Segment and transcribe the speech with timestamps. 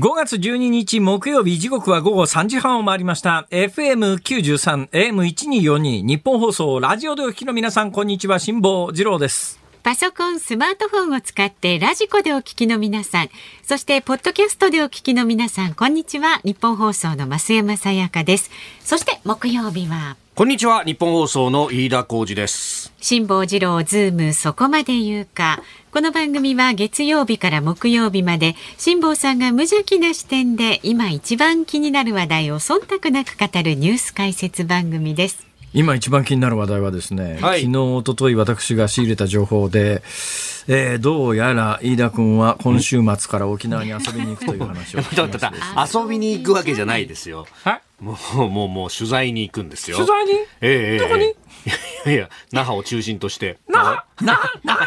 [0.00, 3.46] 5月12日木曜日時刻は午後3時半を回りました。
[3.50, 8.38] FM93、AM1242 ニッポン放送ラジオでお聞きの皆さん、こんにちは。
[8.38, 9.59] 辛坊治郎です。
[9.82, 13.30] パソコン、スマートフォンを使ってラジコでお聞きの皆さん、
[13.62, 16.40] そしてポッドキャストでお聞きの皆さん、こんにちは。
[16.44, 18.50] ニッポン放送の増山さやかです。
[18.84, 25.62] そして木曜日は、こんにちはニッポン放送の飯田浩司です辛坊治郎ズームそこまで言うか。
[25.92, 35.49] この番組は月曜日から木曜日まで辛坊さんが無邪気な視点で今一番気になる話題を忖度なく語るニュース解説番組です。
[35.72, 37.60] 今一番気になる話題はですね、はい。
[37.62, 40.02] 昨日、一昨日私が仕入れた情報で、
[40.68, 45.00] えーどうやら飯田君は今週末から沖縄に遊びに行くという話を。
[46.02, 47.46] 遊びに行くわけじゃないですよ。
[47.64, 47.80] はい。
[48.00, 49.96] もうもうもう取材に行くんですよ。
[49.96, 50.32] 取材に？
[50.60, 51.24] ええどこに？
[51.24, 51.36] ええ
[52.06, 53.58] いやいや那覇を中心として。
[53.68, 54.78] な、な、な、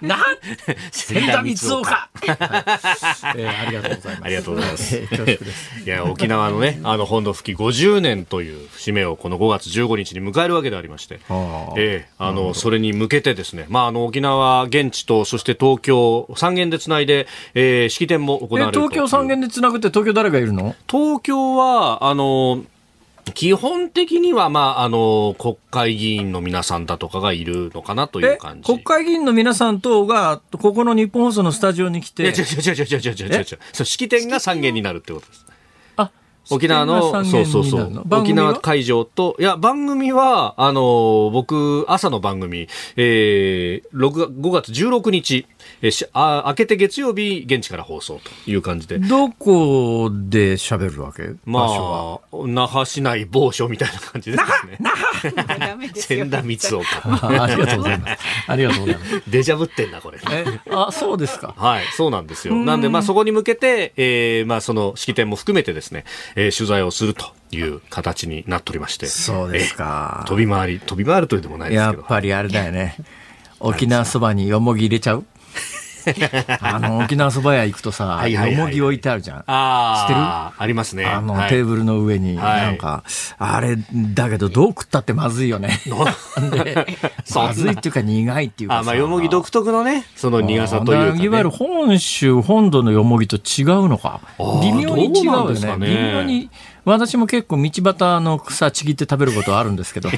[0.00, 0.16] な、
[0.92, 2.08] 千田光雄か。
[2.26, 4.24] はいえーありがとうございます。
[4.24, 4.96] ありがとうございます。
[4.96, 5.00] い
[5.86, 11.20] や沖縄のねあの本土復帰50年という節目をこの5月15日に迎えるわけでありまして。
[11.28, 20.74] ああええあのそれに向けてですねまああの沖縄現地とそして東京三元でつないで、えー式典も行わえれる東京三元でつなぐって東京誰がいるの？
[20.88, 22.62] 東京は、あの、
[23.34, 28.64] 基本的には、まあ、あの、国会議員の皆さんだとかがいるのかなという感じ。
[28.64, 32.22] 国会議員の皆さん等が、ここの日本放送のスタジオに来て。
[32.22, 33.44] いや、違う違う違う違う違う違う違う。
[33.72, 35.46] そう、式典が三元になるってことです。
[35.96, 36.10] あ、
[36.50, 38.04] 沖縄の、そうそうそう。
[38.10, 45.46] 沖縄会場と、いや、番組は、あの、僕、朝の番組、えー、6月、5月16日。
[45.82, 48.98] えーしあ、明けて月曜日、現地から放送という感じで。
[48.98, 51.30] どこで喋るわけ？
[51.46, 54.78] 場所はまあ、那覇市内某所みたいな感じですね。
[55.58, 57.26] ダメですよ千田光雄か。
[57.26, 58.22] あ ありがとうございます。
[58.48, 59.22] ありがとうございます。
[59.30, 60.18] デジャブってんな、これ。
[60.30, 61.54] え、あ、そうですか。
[61.56, 62.54] はい、そうなんですよ。
[62.54, 66.04] なんで、まあ、そこに向けて、えー、まあ、その式典も含めてですね、
[66.36, 69.06] えー、取材をするという形になっておりまして。
[69.06, 72.02] そうですかえー飛び回り、飛び回るというでもないですやけど。
[72.02, 72.96] っぱりあれだよね。
[73.60, 75.24] 沖縄そばによもぎ入れちゃう？
[76.60, 79.38] あの、沖縄そば屋行くとさ、はいはいはいよもぎ置いてあるじゃん。
[79.38, 81.04] ああ、ありますね。
[81.04, 83.02] あの、はいテーブルの上に、はいなんか、
[83.38, 83.76] あれ、
[84.14, 85.80] だけど、どう食ったってまずいよね。
[86.52, 86.86] で、
[87.34, 88.80] まずいっていうか苦いっていうかさ。
[88.80, 91.24] あまあ、よもぎ独特のね、その苦さというか、ね。
[91.24, 96.50] いわゆる本州本土のよもぎと違うのかー微妙に違うよねね微妙に
[96.86, 100.08] 私も結構道端の草ちぎって食べることはあるんですけど。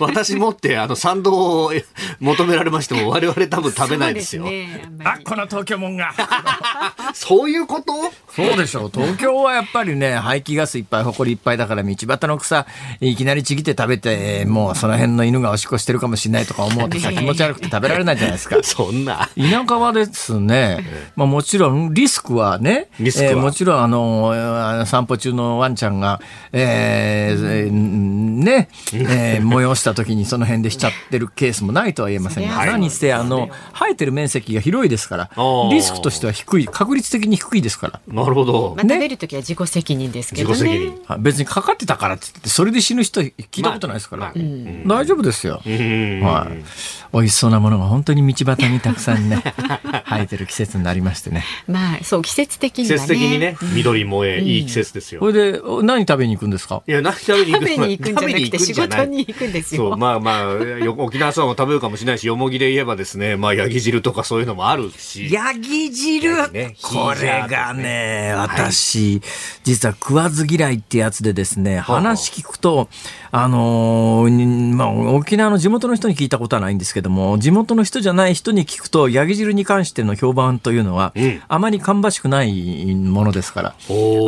[0.00, 1.72] 私もって、あの、賛同を
[2.20, 4.44] 求められましても、我々多分食べないですよ。
[4.44, 6.12] ねあこの東京もんが。
[7.12, 7.92] そういうこと？
[8.34, 12.66] そうでしょう東京はやっぱりね排気ガスいっぱい埃いっぱいだから道端の草
[13.00, 18.56] いきなりちぎって食べてもうその辺の犬がおしっこしてるかもしれないとか思うとさ気持ち悪くて食べられないじゃないですか。
[18.64, 19.28] そんな。
[19.36, 20.84] 田舎はですね、
[21.14, 23.30] まあ、もちろんリスクはね、リスクは。
[23.30, 26.20] えーもちろんあのあの散歩中のワンちゃんが、
[26.52, 38.00] えーえーね、えー催した時にその辺でしちゃってるケースもないとは言えませんが、何せあの生えてる面積が広いですからーリスクとしては低い確率的に低いですから。
[38.08, 38.82] なるほどまあ、。
[38.82, 40.54] 食べるときは自己責任ですけどね。
[40.54, 41.02] 自己責任。
[41.06, 44.38] あ別にかかってたからって言ってそれで死ぬ人聞いたことないですから、まあ
[44.84, 46.64] ま大丈夫ですよ、うんはい、
[47.12, 49.42] 美味しそうなものが本当に道端にたくさんね
[50.08, 52.98] 生えてる季節になりましてねまあ、そう、季節的にね。
[52.98, 55.20] 節的にね、緑燃え、いい季節ですよ。
[55.20, 56.82] これでお何食べに行くんですか？
[56.86, 57.66] いや、何食べに行く？
[57.68, 59.00] 食べに行くんじゃなくて食べに行くんじゃない。
[59.00, 59.90] 仕事に行くんですよ。
[59.90, 65.32] そう、まあまあ、よ沖縄そばも食べるかもしれないし、よもぎで言えばですね、まあ、ヤギ汁とかそういうのもあるし。
[65.32, 69.22] ヤギ汁、ねこれがね、私、
[69.64, 71.82] 実は食わず嫌いってやつでですね、はあ。
[71.96, 72.88] 話聞くと、
[73.30, 81.42] あのーにまあ、沖縄の地元の人に聞いたことはないんですけども、地元の人じゃない人に聞くと、ヤギ汁に関しての評判というのは、うん。
[81.48, 83.74] あまり芳しくないものですから、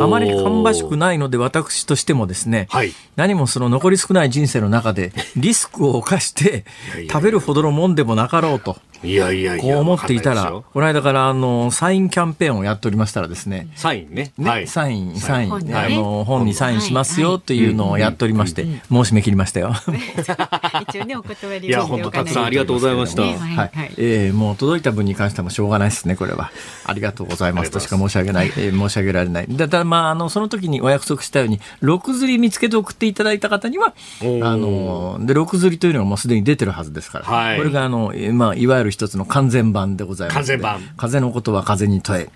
[0.01, 6.65] あまり芳しくないので、私としてもですね、はい何もその残り少ない人生の中で、リスクを冒して
[7.11, 8.77] 食べるほどのもんでもなかろうと。
[9.03, 9.63] いやいやいや。
[9.63, 14.31] こう思っていたら、この間からあのサインキャンペーンをやっておりましたらですね、サインね。
[14.37, 14.67] ねはい。
[14.67, 15.75] サイン、サイン、本にね。
[15.75, 19.73] あの本にサインしますよっていうのをやっておりまして、もう締め切りましたよ。
[20.89, 23.21] 一応ね、お断りいや本当たくさんありがとうございました。
[23.21, 23.53] ねははい。
[23.53, 23.91] い、はい。
[23.97, 26.51] えーもう届いた分に関してもしょうがないですね、これは。
[26.85, 27.71] ありがとうございます。
[27.71, 29.45] としか申し上げない、えー申し上げられない。
[29.49, 37.57] だただまあ、あの、その時にお約束したように、6釣り見つけて送っていただいた方には、あの、で、6釣りというのがもうすでに出てるはずですから、はい。
[37.57, 40.35] これがあの、えーまあ、いわゆる一つの完全版でございます。
[40.35, 42.29] 完全版風のことは風に問え。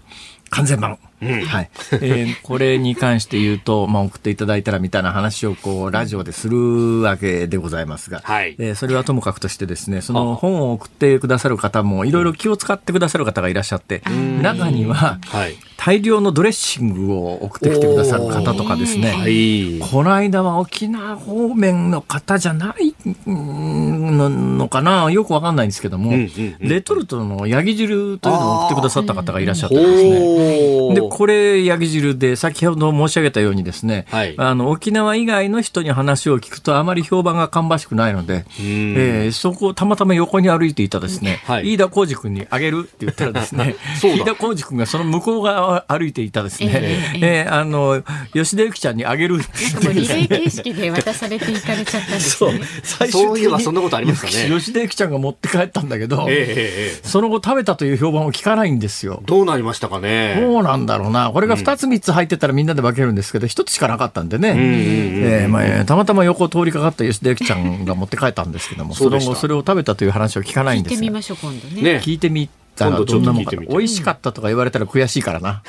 [0.50, 0.98] 完全版。
[1.22, 1.70] はい。
[1.94, 14.02] えーこれに関して言うと、まあ、送っていただいたらみたいな話をこう、ラジオでするわけでございますが、はいえーそれはともかくとしてですね、その本を送ってくださる方も、いろいろ気を使ってくださる方がいらっしゃって、
[14.42, 15.56] 中には、はい。
[15.84, 19.14] 大量のドレッシングを送ってきてくださる方とかですね。
[19.14, 19.80] はい。
[19.80, 22.94] この間は沖縄方面の方じゃない
[23.26, 26.22] うんののかなよくわかんないんですけども、うんうん
[26.62, 30.94] うんレトルトのヤギ汁というのを送ってくださった方がいらっしゃってですね。
[30.96, 34.34] で、これ、ヤギ汁で、先ほど申し上げたようにですね、はい。
[34.38, 38.44] あの、沖縄以外の人に話を聞くと、あまり評判が芳しくないので、ん。
[38.58, 41.74] えーそこをたまたま横に歩いていたですね、はい。
[41.74, 44.18] 飯田浩二君にあげるって言ったらですね、 そうだ。
[44.18, 46.70] 飯田浩二君がその向こう側を歩いていたですね、
[47.16, 48.02] ええーあの、
[48.34, 52.54] 吉田由紀ちゃんにあげるって言ってもうリレー形式で渡されていかれちゃったんですそう。
[52.54, 54.56] ね。、最そういえばそんなことありましたね。
[54.56, 57.08] 吉田由紀ちゃんが持って帰ったんだけど、ええええええ。
[57.08, 59.22] その後食べたという評判を聞かないんですよ。
[59.26, 60.38] どうなりましたかね。
[60.40, 61.32] どうなんだろうな。
[61.32, 64.54] これが2つ3つ入ってたらみんなで分けるんですけど、1つしかなかったんでね。
[64.58, 71.00] えーまあえーたまたま横を通りかかった吉田由紀ちゃんが持って帰ったんですけども、その後それを食べたという話を聞かない聞いんですよ。
[71.00, 71.82] てみましょう今度ね。
[71.82, 72.02] ね。
[72.04, 72.50] 聞いてみ
[72.84, 75.64] たら今度ちょっとどんなもんか美味しかったとか言われたら悔しいからな。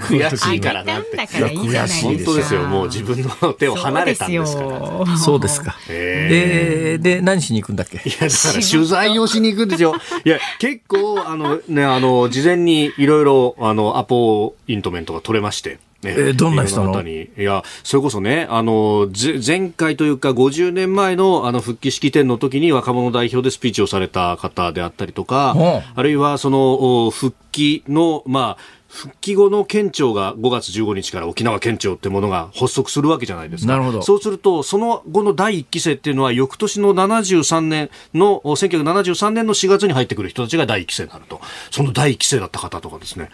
[0.00, 1.16] 悔しいからなって
[1.52, 2.06] いいじゃないですか。
[2.08, 2.62] 本当ですよ。
[2.62, 4.68] もう自分の手を離れたんですから。
[4.68, 5.76] そうですよそうですか。
[5.88, 7.96] ええーで、何しに行くんだっけ？
[7.96, 9.94] いや、だから取材をしに行くんでしょ。
[10.24, 15.78] いや、結構、あの、ね、あの、事前にいろいろ、あの、アポイントメントが取れまして。
[16.06, 16.14] ね。
[16.16, 17.02] えーどんな人の？
[17.02, 25.54] いや、それこそね、あの、ぜ前回というか50年前のあの復帰式典の時に若者代表でスピーチをされた方であったりとか
[25.94, 33.72] あるいはその、お復帰の、まあ、復帰後の県庁が5月15日から沖縄県庁ってものが発足するわけじゃないですか。
[33.72, 41.40] なるほどそうすると、その後の第一期生っていうのは、翌年の73年の、1973年の4月に入ってくる人たちが第一期生になると。
[41.70, 43.28] その第一期生だった方とかですね。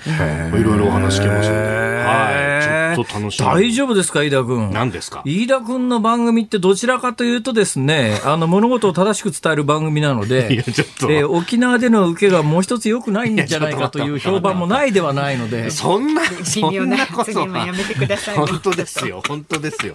[0.58, 1.60] いろいろお話聞けますので。
[1.60, 2.96] はい。
[2.96, 3.46] ちょっと楽しみ。
[3.46, 4.70] 大丈夫ですか、飯田君？
[4.72, 5.22] 何ですか？
[5.24, 19.22] 飯田君の番組ってどちらかというとですね、 あの物事を正しく伝える番組なので、いやちょっとえー沖縄での受けがもう一つ良くないんじゃないかという評判もないではないので、そんな、微そ妙なんなことはやめてください本当ですよ。
[19.26, 19.94] 本当ですよ。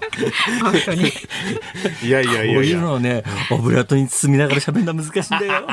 [0.61, 1.11] 本当に。
[2.03, 2.77] いやいやいこういうやいや。
[2.79, 5.67] のをね、オブラートに包みながら喋るのは難しいんだよ。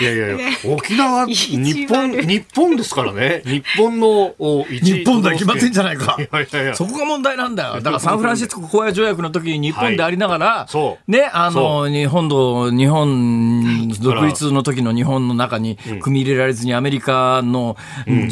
[0.00, 3.42] いやいやいや、沖縄、日本、日本ですからね。
[3.44, 4.34] 日本の
[4.68, 6.28] 日本だ決まってんじゃないかい。
[6.32, 6.74] やいやいや。
[6.74, 7.74] そこが問題なんだよ。
[7.74, 10.66] だからサンフランシスコ講和条約の時に日本でありながら、
[11.06, 17.76] ね、あその、日本と、日本、独立の時の日本の中に組み入れられずにアメリカの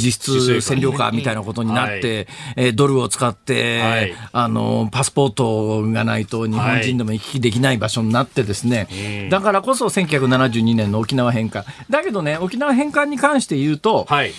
[0.06, 11.64] 実質占領下みたいなことになって、えードルを使って、はいあの、パスポートがないと日本人でも行き来できない場所になってですね、だからこそ1972年の沖縄返還。
[11.90, 14.32] だけどね、沖縄返還に関して言うと、はい。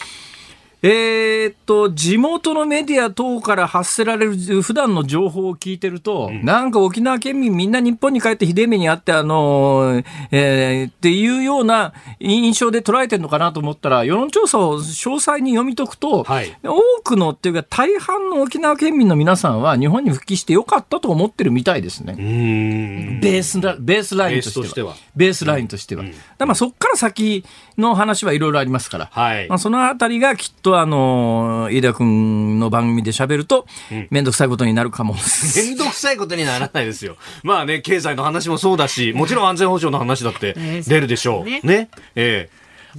[0.84, 14.84] えーっと、地元のメディア等から発せられる普段の情報を聞いてると、なんか沖縄県民みんな日本に帰ってひでえ目にあって、あのーえーっていうような印象で捉えてるのかなと思ったら、世論調査を詳
[15.20, 22.16] 細に読み解くと、はい多くのっていうか大半の沖縄県民の皆さんは日本に復帰してよかったと思ってるみたいですね。
[22.18, 23.20] うーん。
[23.22, 24.96] ベースラベースラインとしては。
[25.16, 26.04] ベースラインとしては。
[26.04, 27.44] だからまあそこから先
[27.78, 29.10] の話はいろいろありますから。
[29.12, 33.66] はいまあ、そのあたりがきっとあの、飯田君の番組で喋ると、
[34.10, 35.16] めんどくさいことになるかも。
[35.56, 37.16] めんどくさいことにならないですよ。
[37.44, 41.46] まあね、経済の話もそうだし、もちろん安全保障の話だってね出るでしょう。
[41.46, 41.90] ねね。
[42.16, 42.50] え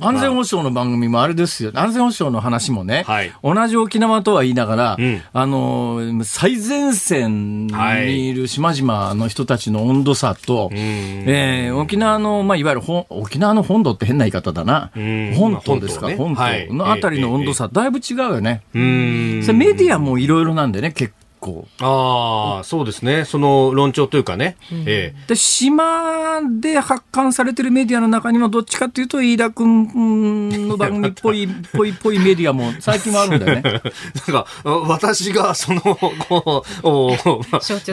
[0.01, 1.71] 安全保障の番組もあれですよ。
[1.75, 3.33] 安全保障の話もね、はい。
[3.43, 5.23] 同じ沖縄とは言いながら、ん。
[5.33, 14.91] あの、最前線にいる島々の人たちの温度差と、えー沖縄の、まあ、いわゆる本沖縄の本土って変な言い方だな。
[14.99, 15.35] ん。
[15.35, 16.67] 本島ですか、まあ本本島ね。
[16.69, 18.63] 島のあたりの温度差、だいぶ違うよね。
[18.73, 21.15] メディアもいろいろなんでね、結
[21.49, 21.69] 構。
[21.81, 23.25] ああ、そうですね。
[23.25, 24.57] その論調というかね。
[24.87, 33.63] えで、島で発刊されてるメディアの中にも、どっちかっていうと、飯田君の番組っぽい、 ぽい、ぽいメディアも最近もあるんだよね。
[33.65, 33.71] え
[34.33, 37.17] なんか、あ私がその、こう、お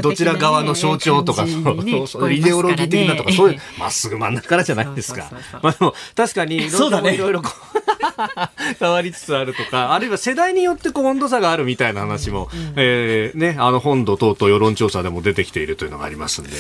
[0.02, 1.52] どちら側の象徴とか、ね
[2.32, 5.30] イデオロギー的なとか、そういう、 まっすぐ真ん中からじゃないですか。
[5.62, 7.86] まあでも、確かに、そうだねいろいろこう
[8.80, 16.52] 変わりつつあるとか、あるいは世代によってこう温度差があるみたいな話も、えーね、あの本土等々世論調査でも出てきているというのがありますんで、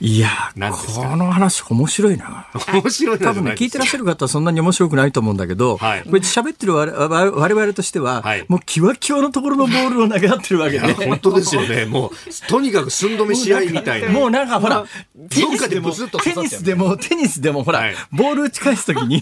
[0.00, 1.08] いや、何ですか？
[1.08, 2.46] この話面白いな。
[2.72, 6.02] 面白いな多分ね、聞いてらっしゃる方はそんなに面白くないと思うんだけど、はい。
[6.02, 8.44] 喋ってる我々としては、はい。
[8.48, 11.84] もうキワキワのところのボールを投げ合ってるわけで、本当ですよね。
[11.86, 14.08] もう、とにかく寸止め試合みたいな。
[14.10, 14.84] もうなんかほら、
[15.30, 15.92] テどっかニスでも、
[16.22, 17.94] テニスでも、テニスでもほら、はい。
[18.12, 19.20] ボール打ち返すときに、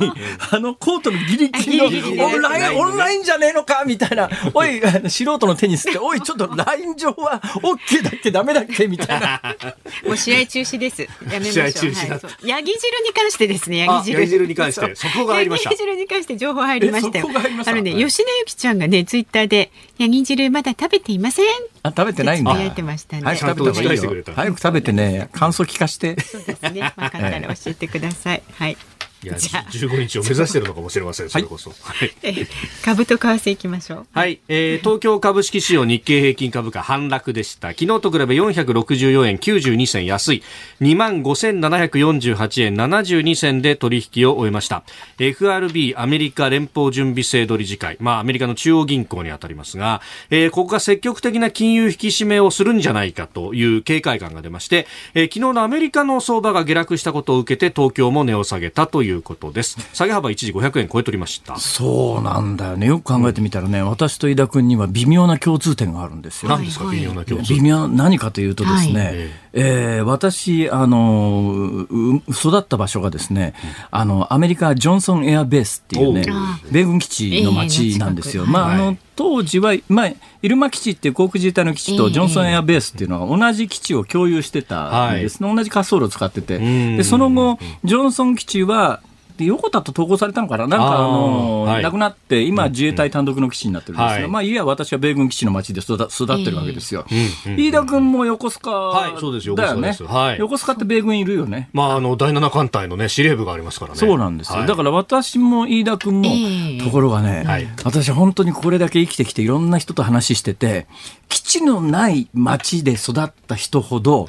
[0.50, 9.40] あの、コートのギリギリの、オンライン、オンラインじゃねえのかみたいな、おい、素人のテニスって、おい、ちょっとライン上は OK だっけダメだっけみたいな。
[10.06, 11.02] もう試合中止止です。
[11.02, 11.08] や
[11.40, 11.70] めましょう。
[11.70, 14.20] 試合中止だはいヤギ汁に関してですね、ヤあギ汁。
[14.20, 17.64] ヤギ汁に関してそう速報が入りましたヤギ汁に関して情報入りましたよえ速報が入りま。
[17.64, 21.46] したあのね、はい吉野由紀ちゃんがね、ツイッターで、ヤギ汁まだ食べていません。
[21.82, 22.52] あ食べてないんだ。
[22.52, 26.20] つぶやいてましたね早く食べてね、感想聞かして。
[26.20, 26.92] そうですね。
[26.96, 28.42] 分かったら教えてください。
[28.58, 28.76] はい。
[29.22, 29.62] いやじゃあ。
[29.70, 31.70] 15日を目指してるのかもしれませんそれこそ。
[31.70, 32.12] はい。
[32.22, 32.46] えー
[32.84, 34.06] 株と為替いきましょう。
[34.12, 37.68] はい、えー東京株式市場日経平均株価反落でした。
[37.68, 40.42] 昨日と比べ464円92銭安い、
[40.80, 44.84] 25,748円72銭で取引を終えました。
[45.18, 59.78] FRB アメリカ連邦準備制度理事会、まあアメリカの中央銀行にあたりますが、えーここが積極的な金融引き締めをするんじゃないかという警戒感が出まして、えー昨日のアメリカの相場が下落したことを受けて東京も値を下げたということです。
[59.92, 61.56] 下げ幅一時500円超えておりました。
[61.56, 62.86] そうなんだよね。
[62.86, 66.50] よく考えてみたらね、私と飯田君には微妙な共通点があるんですよ。
[66.50, 69.16] 何ですか、はい微妙な共通微妙何かというとですね、はい
[69.54, 73.54] えー私あのう育った場所がですね、
[73.90, 76.26] あのアメリカジョンソンエアベースっていうね
[76.70, 78.44] 米軍基地の町なんですよ。
[78.44, 86.96] ええまああのはい当時は、まあ、入間基地っていう航空自衛隊の基地ええとジョンソンエアベースっていうのは同じ基地を共有してたんですね、同じ滑走路を使ってて、ん。
[86.96, 89.00] でその後、ジョンソン基地は
[89.36, 91.82] で横田と統合されたのかな、なんかあのはい。
[91.82, 94.28] なくなって、今、自衛隊単独の基地になってるんですが、はい。
[94.28, 97.04] まあ、いや、私は米軍基地の町で育育ってるわけですよ。
[97.10, 100.14] うんうん飯田君も横須賀はいそうですよだよね横須賀です。
[100.14, 100.38] はい。
[100.38, 101.68] 横須賀って米軍いるよね。
[101.72, 103.98] まあ、あの、第七艦隊のね、司令部がありますからね。
[103.98, 104.58] そうなんですよ。
[104.58, 104.68] はい。
[104.68, 106.78] だから私も飯田君も、ええ。
[106.78, 107.68] ところがね、はい。
[107.84, 110.86] 私本当にこれだけ生きてきていろんな人と話してて、
[111.28, 114.28] 基地のない町で育った人ほど、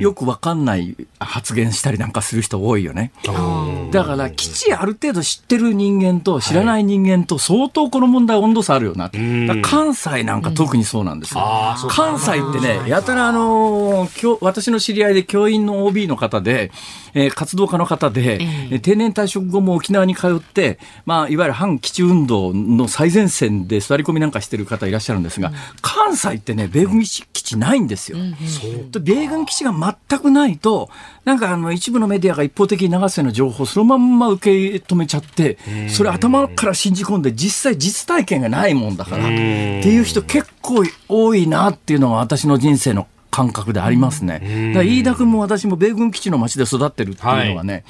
[0.00, 3.12] よくわかんない発言したりなんかする人多いよね。
[3.26, 3.30] う
[3.86, 9.10] んだから基地ある程度知ってる人間と知らない人間と相当この問題温度差あるよな。
[9.62, 11.40] 関西なんか特にそうなんですよ。
[11.88, 16.70] 関西ってね、やたらあのー教私の知り合いで教員の OB の方で、
[17.14, 18.38] えー活動家の方で、え
[18.70, 18.74] え。
[18.76, 28.18] ー定年退職後も沖縄に通って、まあ、いわゆる反基地運動の最前線で座り込みなんかしてる方いらっしゃるんですが、関西ってね、米軍基地ないんですよ。
[28.92, 29.72] と米軍基地が
[30.08, 30.90] 全くないと、
[31.24, 44.72] なんかあの一部のメディアが一方的に流すような情報をそのまんま受け止めちゃって、それ頭から信じ込んで、実際実体験がないもんだから、っていう人結構多いなっていうのが私の人生の感覚でありますね。
[44.72, 47.84] だから飯田君も私も米軍基地の町で育ってるっていうのはね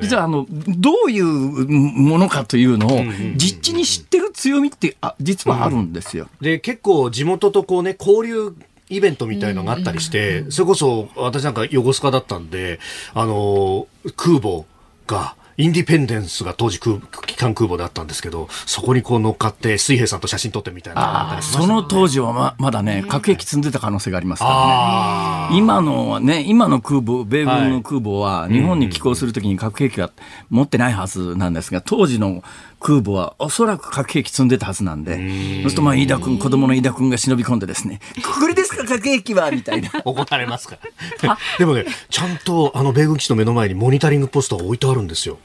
[0.00, 3.02] 実はあの、どういうものかというのを、
[3.36, 6.28] 実地に知ってる強みって、あ実はあるんですよ。
[6.40, 8.54] で、結構地元とこうね、交流
[8.92, 12.78] イベントみたいのがあったりして、それこそ私なんか横須賀だったんで、
[13.14, 14.64] あの、空母
[15.06, 16.96] が、インディペンデンスが当時空
[17.26, 25.58] 機関空母であったんですけど、そこにこう乗っかって水平さんと写真撮ってみたいなのがあったああ、りしましたその当時はままだね、核兵器積んでた可能性がありますからね。
[25.58, 30.10] 今のはね、今の空母、米軍の空母は、日本に寄港するときに核兵器は
[30.48, 32.42] 持ってないはずなんですが、当時の
[32.82, 38.00] 空母はおそらく核兵器積んでたはずなんで、そうするとまあ飯田君、子供の飯田君が忍び込んでですね、
[38.40, 39.90] これですか核兵器はみたいな。
[40.04, 40.76] 怒られますか
[41.22, 41.38] ら。
[41.58, 45.38] でもね、ちゃんとあの米軍基地の目の前にモニタリングポストが置いてあるんですよ。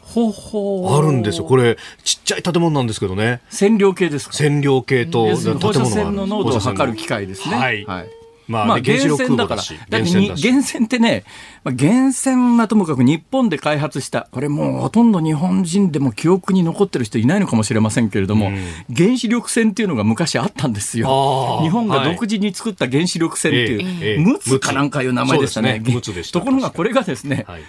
[0.00, 1.44] ほうほあるんですよ。
[1.44, 3.40] これ、ちっちゃい建物なんですけどね。
[3.50, 4.36] 占領系ですか？
[4.36, 7.56] 占領系と建物がある線の濃度を測る機械ですね。
[7.56, 7.84] はい。
[7.86, 8.06] はい
[8.48, 9.62] まあ、まあ、源泉だから。
[9.62, 11.24] だってに源泉ってね、
[11.64, 18.50] まあ、源泉はともかく日本で開発した、これもうほとんど日本人でも記憶に残ってる人いないのかもしれませんけれども、
[18.94, 21.60] 原子力船っていうのが昔あったんですよ。
[21.62, 25.78] 日本が独自に作った原子力船っていう、ムツかなんかいう名前でしたね。
[25.78, 26.00] ね
[26.32, 27.62] ところがこれがですね、はい。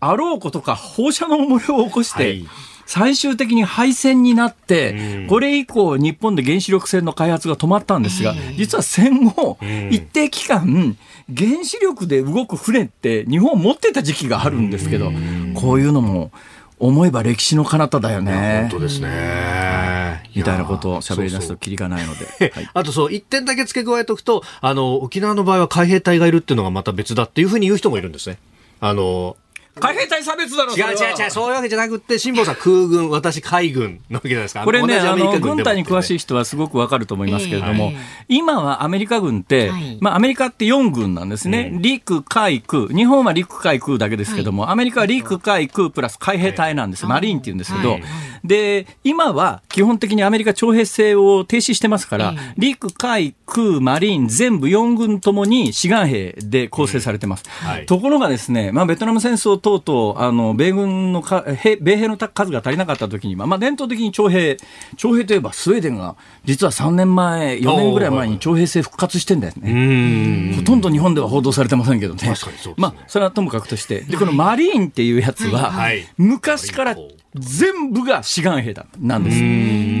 [0.00, 2.46] あろうことか放射能漏れを起こして、はい
[2.86, 5.26] 最終的に廃線になって、うん。
[5.26, 9.88] これ以降日本で原子力船の開発が止まったんですが、実は戦後、ん。
[9.90, 10.96] 一定期間
[11.34, 15.12] 原子力で動く船って日本持ってた時期があるんですけど、
[15.54, 16.30] こういうのも
[16.78, 18.68] 思えば歴史の彼方だよね。
[18.70, 20.22] 本当ですね。
[20.34, 22.50] みたいなことを喋り出すとキリがないので。
[22.52, 22.68] はい。
[22.74, 28.38] あとそう、一点だけ付け加えておくと、あの、沖縄の場合は海兵隊がいるっていうのがまた別だっていうふうに言う人もいるんですね。
[28.80, 29.36] あの、
[29.80, 34.64] 海兵隊差別だろ違う違う違う、そういうわけじゃなくって、辛坊さん空軍、私海軍なわけじゃないですか。
[34.64, 36.14] これね、あの、軍隊に詳しい。
[36.14, 41.70] い人はすごくわかると思いますけれども、ええ今はアメリカ軍って、はいまあアメリカって4軍なんですね。
[41.80, 42.86] 陸、海、空。
[42.88, 47.06] 日本は陸、海、空だけですけども、アメリカは陸、海、空プラス海兵隊なんです。
[47.06, 48.02] マリーンって言うんですけど、はい
[48.44, 57.44] で、今は基本的にアメリカ徴兵制を停止してますから、ええ陸、海、空、マリーン全部4軍ともに志願兵で構成されてます。
[57.48, 64.58] はいところがですね、まあベトナム戦争とうとうあの米軍のか兵米兵の数が足りなかった時には、まあ、伝統的に徴兵
[64.98, 70.54] 徴兵といえばスウェーデンが実は3年前4年ぐらい前に徴兵制復活してんだよね。
[70.56, 72.20] ほとんど日本では報道されてませんけどね。
[72.68, 72.74] ね。
[72.76, 74.02] まあそれはともかくとして。
[74.02, 76.06] でこのマリーンっていうやつは、はい。
[76.18, 76.96] 昔から
[77.34, 79.30] 全部が志願兵だなんで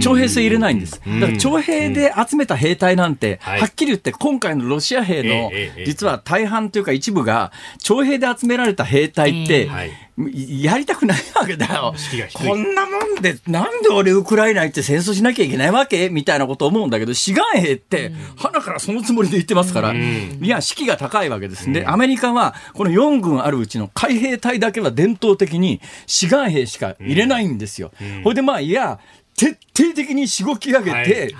[0.00, 0.04] す。
[0.04, 1.00] 徴兵制入れないんです。
[1.00, 5.50] だから徴兵で集めた兵隊なんてはっきり言って今回のロシア兵の
[5.84, 11.92] 実は大半というか一部が徴兵で集められた兵隊って、はいやりたくないわけだよ。
[12.34, 16.08] こんなもんで、なんで俺ウクライナ行って戦争しなきゃいけないわけ？
[16.08, 21.72] みたいなこと思うんだけど、志願兵って、花からそのつもりで言ってますから、いや、士気が高いわけです。
[21.72, 27.90] で、アメリカは、この4軍あるうちの海兵隊だけは伝統的に志願兵しか入れないんですよ。
[28.22, 29.00] ほいで、まあ、いや、
[29.36, 31.34] 徹底的にしごき上げて、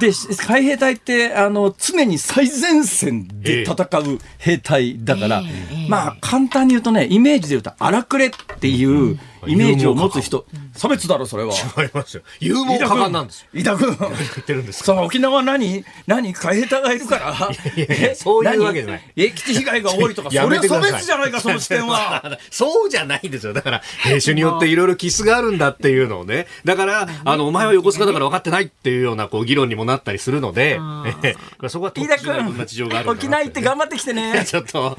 [0.00, 0.10] で
[0.46, 11.54] 海兵隊ってあの常に最前線で戦う兵隊だから、ええまあ簡単に言うとねイメージで言うと荒くれっていうイメージを持つ人、差別だろそれは。
[11.76, 12.22] ありますよ。
[12.40, 13.48] 勇猛果敢なんですよ。
[13.52, 14.08] 飯田君言
[14.40, 22.38] ってるんですかその沖縄何何海兵隊がいるからいやいやそういうわけじゃない何え基地被害が多いとかそやれめてください差別じゃないかその視点は。
[22.50, 23.52] そうじゃないんですよ。
[23.52, 26.46] だから、兵種によっていろいろキスがあるんだっていうのをね。
[26.64, 30.78] だから、あの、お前は横須賀だから分かってないっていうような、こう、議論にもなったりするので、
[31.22, 34.44] ええそこは特飯田君沖縄行って頑張ってきてね。
[34.46, 34.96] ちょっと、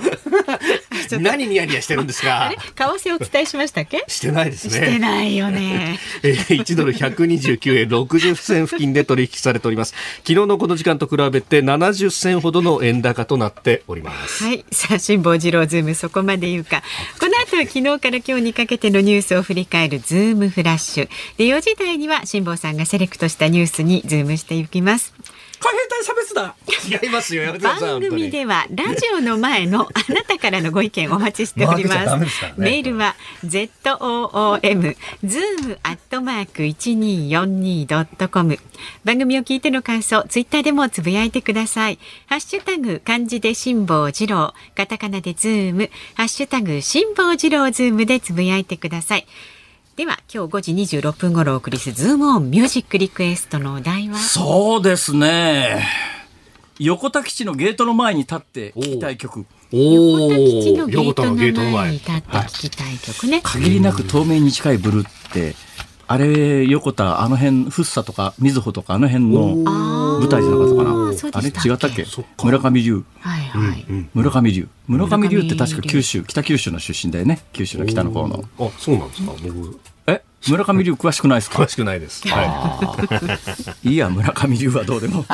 [1.20, 4.74] 何ニヤニヤしてるんですか為替お伝えしましたっけしてないですね。
[4.74, 6.00] してないよね。
[6.24, 9.94] えー1ドル129円60銭付近で取引されております。
[10.26, 14.44] 昨日のこの時間と比べて70銭ほどの円高となっております。
[14.44, 14.66] はい。
[14.72, 16.84] さあ、辛坊治郎ズームそこまで言うか。
[17.20, 21.10] この後は昨日から今日にかけてのニュースを振り返るズームフラッシュ。
[21.38, 25.14] で、4時台には辛坊さんがセレクトしたニュースにズームしていきます。
[25.62, 26.56] 海兵隊差別だ。
[27.04, 27.54] 違いますよ。
[27.62, 32.46] 番組ではラジオの前のあなたからのご意見お待ちしております。
[32.58, 33.16] メールは
[33.46, 38.58] z o o m zoom アットマーク一二四二ドットコム。
[39.04, 42.00] 番組を聞いての感想、ツイッターでもつぶやいてください。
[42.26, 49.28] ハッシュタグ漢字で辛坊治郎、カタカナでズーム、ハッシュタグ辛坊治郎ズームでつぶやいてください。
[49.98, 54.18] では今日5時26分頃お送りするズームオンミュージックリクエストのお題は？
[54.18, 55.86] そうですね。
[56.80, 59.46] 横田基地のゲートの前に立って聞きたい曲。
[59.74, 61.94] お横田基地のゲー横田のトの前ゲートの前に。
[61.98, 63.42] 立って聞きたい曲ね。
[63.44, 65.56] 限りなく透明に近いブルーって、
[66.12, 69.56] あれ、横田、あの辺、福生とか、瑞穂とか、あの辺の
[70.20, 71.40] 舞台じゃなかったかな。
[71.40, 72.06] あれ違ったっけ？
[72.44, 73.04] 村上龍。
[73.20, 73.86] はいはい。
[74.14, 74.68] 村上龍。
[74.88, 77.40] 村上龍って確か九州、北九州の出身だよね。
[77.54, 78.44] 九州の北の方の。
[78.60, 79.32] あ、そうなんですか？
[79.42, 79.52] 僕、え
[80.48, 81.62] 村上龍詳しくないですか？
[81.64, 82.28] 詳しくないです。
[82.28, 85.26] はいいや、村上龍はどうでも。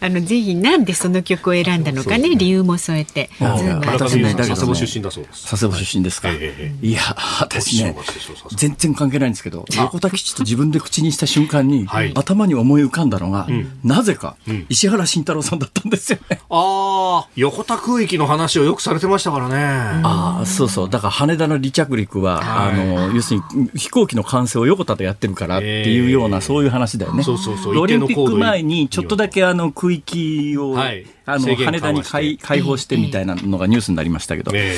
[0.00, 2.30] あのぜひなんでその曲を選んだのかね？
[2.36, 3.30] 理由も添えて。
[3.40, 5.48] 私ね佐世保出身だそうです。
[5.50, 6.28] 佐世保出身ですか？
[6.30, 7.00] えええいや、
[7.40, 7.96] 私ね
[8.54, 13.46] 全然関係ないんですけど、横田基地と自分で口にした瞬間にはい、頭に思い浮かんだのが、
[13.84, 16.40] なぜかん、石原慎太郎さんだったんですよね。
[16.50, 19.56] ああ、横田空域の話をよくされてましたからね。
[20.04, 20.90] ああ、そうそう。
[20.90, 22.76] だから羽田の離着陸は、はいあ
[23.08, 27.22] の、要するに飛行機の管制を横田でやってるからっていうような、ええそういう話だよね。
[27.22, 27.78] そうそうそう。
[27.78, 31.06] オリンピック前にちょっとだけあの空域を、はい。
[31.24, 34.76] あの羽田に開開放してみたいなのがニュースになりましたけど、え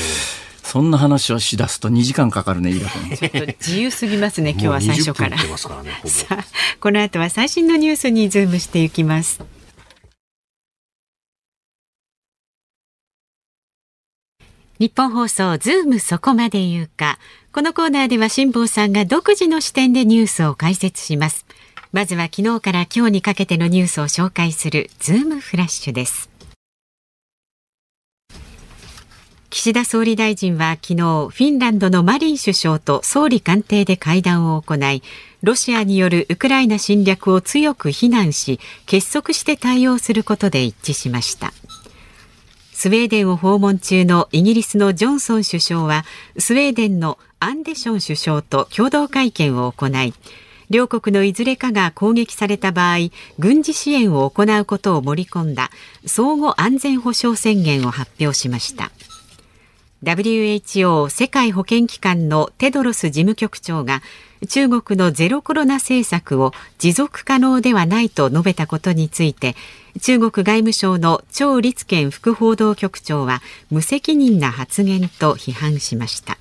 [0.63, 3.17] そんな話をしだすと2時間かかるね、飯田君。
[3.17, 5.37] ちょっと自由すぎますねえ今日は最初から。
[5.37, 6.09] もう20分言ってますからね、ほぼ。
[6.09, 6.45] さあ
[6.81, 9.41] この後は最新のニュースにズームしていきます
[14.81, 17.19] ニッポン放送ズームそこまで言うか。
[17.53, 21.47] このコーナーでは辛坊さんが独自の視点でニュースを解説します。
[21.93, 26.29] まずは昨日から今日にかけてのニュースを紹介するズームフラッシュです。
[29.49, 35.05] 岸田総理大臣は昨日フィンランドのマリン首相と総理官邸で会談を行い
[35.45, 41.53] ロシアによるウクライナ侵略を強く非難し結束して対応することで一致しました。
[42.85, 46.05] スウェーデンを訪問中のイギリスのジョンソン首相は
[46.37, 50.13] スウェーデンのアンデション首相と共同会見を行い
[50.69, 55.71] 両国のいずれかが攻撃された場合軍事支援を行うことを盛り込んだ
[56.05, 58.91] 相互安全保障宣言を発表しました。
[60.03, 64.03] WHO 世界保健機関のテドロス事務局長が
[64.47, 69.55] 中国のゼロコロナ政策を持続可能ではないと述べたことについて
[70.01, 76.39] 中国外務省の張立健副報道局長は無責任な発言と批判しました。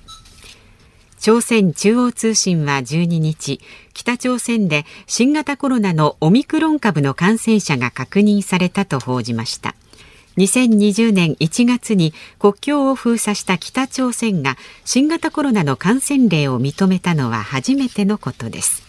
[1.24, 3.58] 朝鮮中央通信は12日
[3.94, 9.74] 北朝鮮で新型コロナのオミクロン株の感染者が確認されたと報じました。
[10.36, 18.84] 2020年1月に国境を封鎖した北朝鮮が新型コロナの感染例を認めたのは初めてのことです。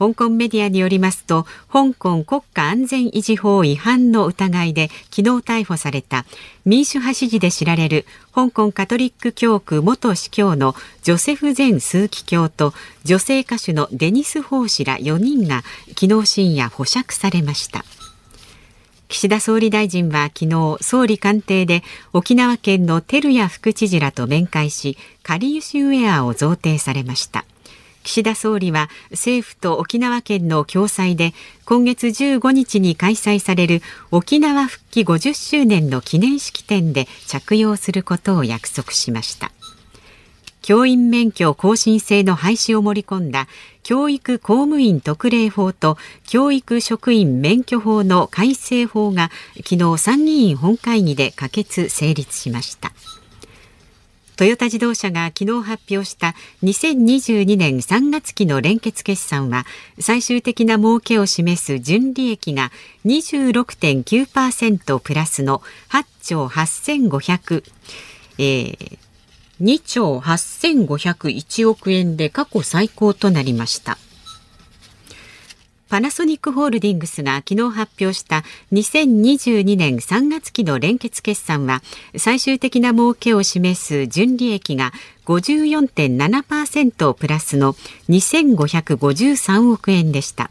[0.00, 6.24] 香港メディアによりますと香港国家安全維持法違反の疑いで昨日逮捕された
[6.64, 12.72] 民主派支持で知られる香港カトリック教区元司教のジョセフ・ゼン枢機卿と
[13.04, 15.64] 女性歌手のデニス・ホー氏ら4人が
[16.00, 17.84] 昨日深夜保釈されました。
[19.10, 27.44] 岸田総理大臣は昨日総理官邸で沖縄県の照屋副知事らと面会しカリウシウェアを贈呈されました。
[28.04, 31.34] 岸田総理は政府と沖縄県の共催で
[31.66, 39.50] 今月15日に開催される沖縄復帰50周年の記念式典で着用することを約束しました。
[40.62, 43.46] 教員免許更新制の廃止を盛り込んだ
[43.82, 45.96] 教育公務員特例法と
[46.26, 52.92] 教育職員免許法の改正法が昨日参議院本会議で可決成立しました。
[54.40, 59.66] トヨタ自動車が昨日発表した2022年3月期の連結決算は
[59.98, 62.72] 最終的な儲けを示す純利益が
[63.04, 67.64] 26.9%プラスの8兆8500、
[68.38, 68.98] えー、
[69.60, 73.98] 2兆8501億円で過去最高となりました。
[75.88, 81.82] パナソニックホールディングスが昨日発表した2022年3月期の連結決算は
[82.16, 84.92] 最終的な儲けを示す純利益が
[85.26, 87.74] 54.7%プラスの
[88.08, 90.50] 2553億円でした。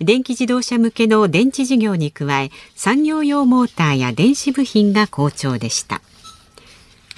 [0.00, 6.02] 電気自動車向けの電池事業に加え産業用モーターや電子部品が好調でした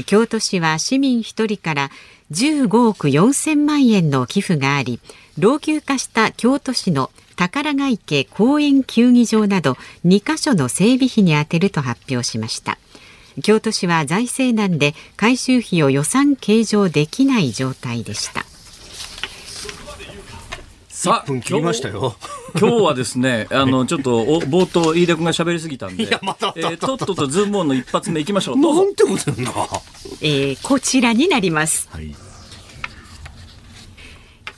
[0.04, 1.90] 京都市は市民1人から
[2.32, 5.00] 15億4000万円の寄付があり
[5.38, 12.78] 老朽化した京都市の宝ヶ池公園球技場など2カ所の整備費に充てると発表しました。
[13.42, 18.44] 京都市は財政難で改修費を予算計上できない状態でした。
[21.06, 22.16] さあ、今日ましたよ。
[22.58, 28.60] 今日はですね、 あの、ちょっと、冒頭、飯田君が喋りすぎたんで、ま、えー、とっととズームオンの一発目いきましょう。
[28.60, 28.82] どうぞ。
[28.82, 29.52] なんてことやんな。
[30.20, 31.88] えー、こちらになります。
[31.92, 32.12] はい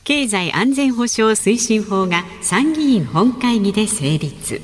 [0.05, 4.63] 経済安全保障推進法が参議院本会議で成立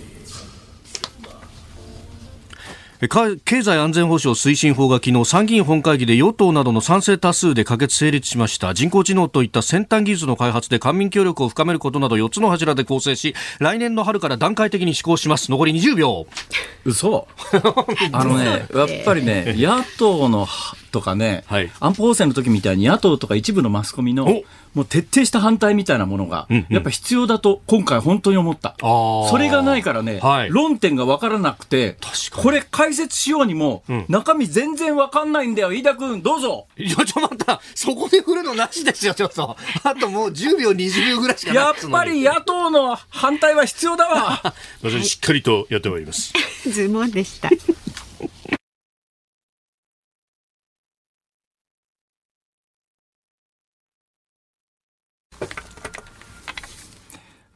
[3.08, 8.72] 経済安全保障推進法が昨日参議院本会議で与党などの賛成多数で可決成立しました。
[8.72, 15.50] 人工知能といった先端技術の開発で官民協力を深めることなど4つの柱で構成し来年の春から段階的に施行します。
[15.50, 16.26] 残り20秒。
[16.84, 17.26] 嘘。
[18.12, 20.46] あのねやっぱりね野党の
[20.92, 24.28] とかね、はい、安保法制の時みたいに野党とか一部のマスコミの
[24.74, 28.76] もう徹底した反対みたいなものが、やっぱ必要だと今回本当に思った。
[28.80, 31.96] それがないからね、はい、論点が分からなくて、
[32.36, 35.72] これ解説しようにも、うん、中身全然分かんないんだよ。
[35.72, 36.66] 飯田君、どうぞ。
[36.76, 37.60] いや、ちょ、待った。
[37.74, 39.56] そこで振るのなしですよ、ちょっと。
[39.82, 44.54] あともう10秒、20秒ぐらいしかないやっぱり野党の反対は必要だわ。
[44.82, 46.32] 私、しっかりとやってまいります。
[46.68, 47.50] ズモンでした。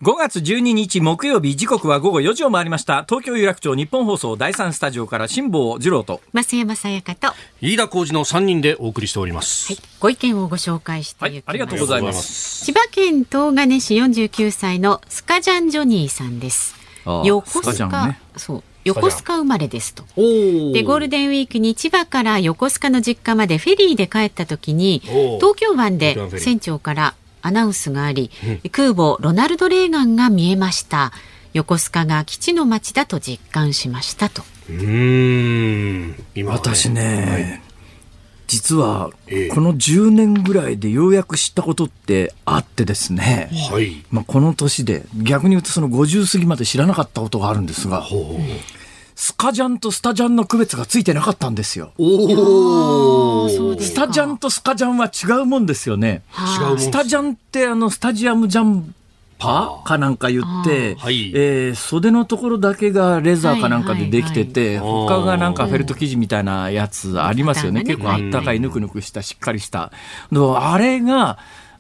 [0.01, 3.05] 5月12日木曜日時刻は午後4時を回りました。
[3.09, 6.21] 東京有楽町日本放送第三スタジオから辛坊治郎と。
[6.33, 7.33] 増山さやかと。
[7.61, 12.65] 飯田浩二の3人でお送りしております、はい、ご意見をご紹介してはい、ありがとうございます。
[12.65, 16.77] 千葉県東金市49歳のスカジャンジョニーさんです。
[17.05, 18.63] 横須賀、ね、そう。
[18.85, 20.05] 横須賀生まれですと。
[20.15, 27.15] でゴールデンウィークに千葉から横須賀の実家までフェリーで帰った時に東京湾で船長から
[27.49, 28.31] アナウンスがあり、
[28.71, 31.13] 空母ロナルド・レーガンが見えました。
[31.55, 34.43] 横須賀が基地の町だと実感しましたと。
[34.71, 36.15] うん。
[36.45, 37.63] 私ね、はい、
[38.47, 39.11] 実は
[39.55, 48.07] この10年ぐらいでようやく知ったことってあってですね、はい、まあ、この年で逆に言うとその50過ぎまで知らなかったことがあるんですが、
[49.29, 51.93] スカジャンとスタジャンの区別がついてなかったんですよ。
[51.99, 53.47] お
[53.79, 56.23] スタジャンとスカジャンは違うもんですよね。
[56.61, 58.95] 違うスタジャンってあのスタジアムジャン
[59.39, 64.95] パかなんか言って、はい、えー、袖のところだけがレザーかなんかでできてて、はいはい。
[64.95, 67.85] はい、他がなんかフェルト生地みたいなやつありますよね。
[67.85, 69.93] 結構あったかいぬくぬくしたしっかりした。
[70.33, 71.39] あれが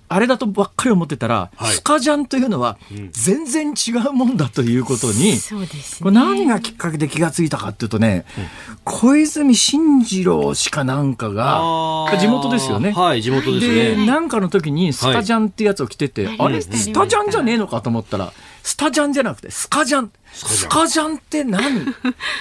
[0.08, 2.78] あれだとばっかり思ってたら、はい、スカジャンというのは
[3.12, 5.68] 全然違うもんだということに、うんね、
[6.00, 8.44] これ何がきっかけで気がついたかっていうとね、うん、
[8.84, 12.92] 小泉進次郎しかなんかが地元ですよね。
[12.92, 13.96] はい、地元ですね。
[13.96, 18.32] で、なんかの時にスカジャンってやつを着てて、はい、あれ、スタジャンじゃねえのかと思ったら、
[18.68, 20.12] スタジャンじゃなくてスカジャン。
[20.30, 21.16] スカジャン。
[21.16, 21.86] って何？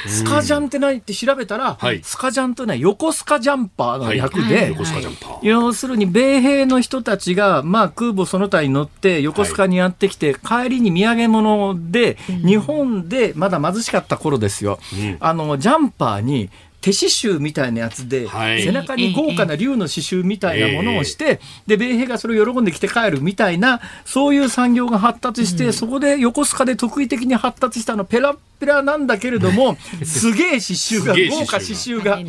[0.05, 2.01] スカジャンって何って調べたら、はい。
[2.03, 5.39] スカジャンというのは横須賀ジャンパーの略で、はい横須賀ジャンパー。
[5.47, 15.17] 要するに米兵の人たちが、まあ、空母その他に乗って横須賀にやってきて、帰りに土産物で、日本でまだ貧しかった頃ですよ、うん。
[15.21, 16.49] あのジャンパーに
[16.93, 32.19] 手刺繍みたいなやつで、はい背中に豪華な竜の刺繍みたいなものをして、で米兵がそれを喜んで着て帰るみたいなそういう産業が発達して、そこで横須賀で特異的に発達したのペラッペラなんだけれどもすげえ刺繍が豪華刺繍が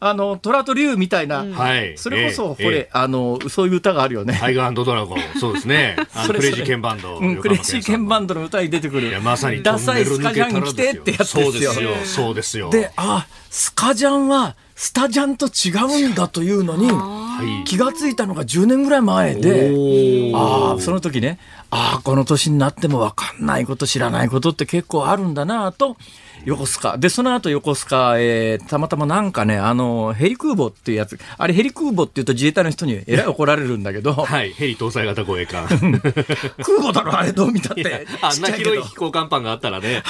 [0.00, 1.96] あの虎と竜みたいな、はい。
[1.96, 4.36] それこそ、ええこれ、あの、そういう歌があるよね。
[4.40, 5.20] タイガードラゴン。
[5.38, 5.96] そうですね。
[6.26, 7.18] クレイジーケンバンド。
[7.18, 8.28] うん、クレイジーケンバンド。
[8.28, 9.08] ドの歌に出てくる。
[9.08, 11.50] いや、まさにダサいスカジャン着てってやつでよ。
[11.50, 11.94] そうですすよ。
[12.04, 12.70] そうですよ。
[12.70, 17.64] で、あ、スカジャンは、スタジャンと違うんだというのに、はい。
[17.64, 21.38] 気がついたのが10年ぐらい前で、おああ、その時ね、
[21.70, 25.96] ああ、この年になっても分かんないこと、知らないことって結構あるんだなと、
[26.44, 26.98] 横須賀。
[26.98, 34.52] で、その後横須賀、えーたまたまなんかね、あの、ヘリ空母っていうやつ、あれヘリ空母って言うと自衛隊の人にえらい怒られるんだけど、 はい。
[34.52, 35.66] ヘリ搭載型護衛艦。
[36.60, 38.06] 空母だろ、あれどう見たって。
[38.20, 40.02] あんな広い飛行甲板があったらね。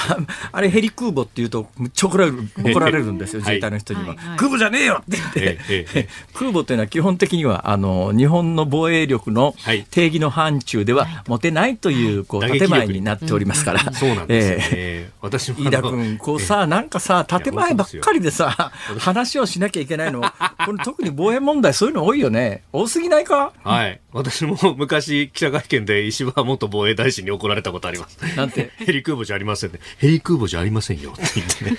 [0.51, 4.07] あれヘリ空母って言うと、むっちゃ怒られる怒られるんですよ、はい自衛隊の人には。
[4.09, 13.91] はいはい空母じゃねえよって言って、空母というのは基本的には、あの、日本の防衛力のはい定義の範疇では持てないという、こう、建前になっておりますから。
[13.93, 14.69] そうなんですよね。
[14.71, 15.59] ええ私も。
[15.59, 20.21] 飯田君、こうさ、なんかさ、建前ばっかりでさ、 話をしなきゃいけないの。
[20.21, 22.63] これ特に防衛問題、そういうの多いよね。
[22.73, 23.53] 多すぎないか？
[23.63, 23.99] はい。
[24.11, 28.17] 私も昔記者会見で石破元防衛大臣に怒られたことあります。
[28.35, 28.71] なんて？
[28.77, 29.79] ヘリ空母じゃありませんね。
[29.97, 31.77] ヘリ空母じゃありませんよって言っ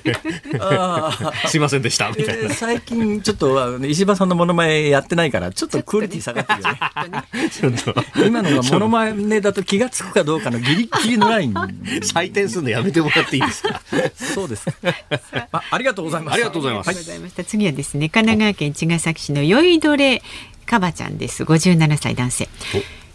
[0.00, 0.58] てね。
[0.60, 1.32] ああ。
[1.48, 2.32] すいませんでした、みたいな。
[2.34, 7.82] えー最近ちょっと石破さんのモノマネやってないからちょっとクオリティ下がってるよね。
[8.26, 11.54] 今のがモノマネだと気がつくかどうかのギリギリのライン。
[11.54, 13.71] 採点するのやめてもらっていいですか？
[14.34, 14.66] そうです。
[15.52, 16.34] あ ありがとうございます。
[16.34, 17.44] ありがとうございますありがとうございました。
[17.44, 20.22] 次はですね、神奈川県茅ヶ崎市の酔いどれ
[20.66, 21.44] かばちゃんです。
[21.44, 22.48] 57歳男性。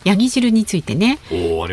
[0.04, 1.20] ヤギ汁についてね。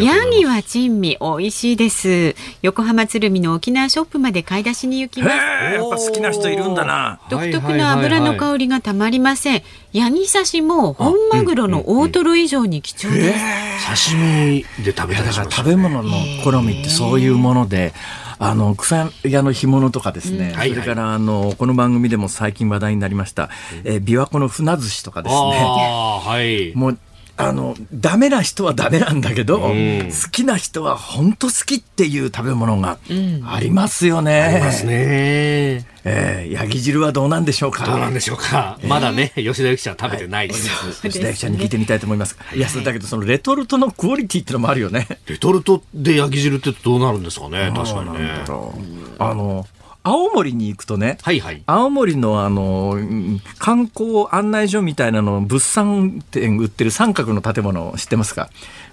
[0.00, 0.28] ヤ。
[0.28, 2.34] ギは珍味美味しいです。
[2.62, 5.36] 横浜鶴見の沖縄ショップまで買い出しに行きます。
[5.36, 7.20] やっぱ好きな人いるんだな。
[7.30, 9.62] 独特な油の香りがたまりません。
[9.92, 14.10] ヤギ刺しも本マグロの大トロ以上に貴重です。
[14.10, 16.10] 刺身で食べたりだからします食べ物の
[16.42, 17.92] 好みってそういうもので。
[18.44, 23.48] あの草屋の干物とかですね、はいそれからあのこの番組でも最近話題になりました、
[23.84, 25.40] えー琵琶湖の船寿司とかですね。
[25.40, 26.76] はい。
[26.76, 26.98] もう
[27.36, 29.62] あのダメな人はダメなんだけど、ん
[30.04, 32.98] 好きな人は本当好きっていう食べ物が
[33.44, 34.42] ありますよね。
[34.42, 35.84] ありますね。
[36.06, 37.86] えー、ヤギ汁はどうなんでしょうか？
[37.86, 38.78] どうなんでしょうか？
[38.86, 40.68] まだね、吉田由紀ちゃん食べてないです。
[41.02, 42.36] 吉田由紀ちゃんに聞いてみたいと思います。
[42.54, 45.08] いや、それだけど、そのレトルトのクオリティってのもあるよね。
[45.26, 47.72] レトルトで焼き汁ってどうなるんですかね？
[47.74, 48.44] 確かにね。
[49.18, 49.66] あの、
[50.06, 51.62] 青森に行くとね、はいはい。
[51.66, 58.50] 青森のあのうん観光案内所みたいなの物産店売ってる三角の建物知ってますか？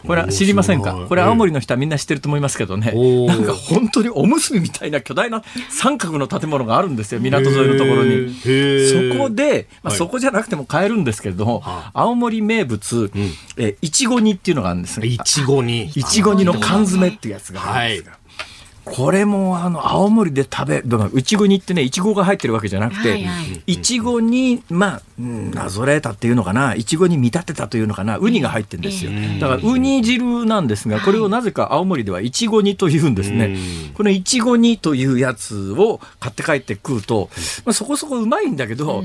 [0.07, 1.05] これは知りませんか？
[1.09, 2.93] これ青森の人はみんな知ってると思いますけどね。
[3.27, 8.33] なんか本当におむすびみたいな巨大な三角の建物があるんですよ港沿いのところに。
[8.33, 9.97] そこで、まあ、はい。
[9.97, 13.11] そこじゃなくても買えるんですけれども、は青森名物、
[13.57, 14.99] えいちご煮っていうのがあるんです。
[15.01, 15.83] ねいちごに。
[15.83, 18.17] いちご煮の缶詰っていうやつがあるんですが、
[18.83, 23.17] これもあの青森で食べだからいちご煮ってねいちごが入ってるわけじゃなくて、は
[23.67, 33.55] いちごにまあうんなぞらえたっていうのかないちごに見立てたというのかなウニが入ってるんですよ、だからウニ汁なんですがこれをなぜか青森ではいちご煮というんですね、
[33.93, 37.29] このいちご煮というやつを買って帰って食うと、
[37.65, 39.03] まあ、そこそこうまいんだけど、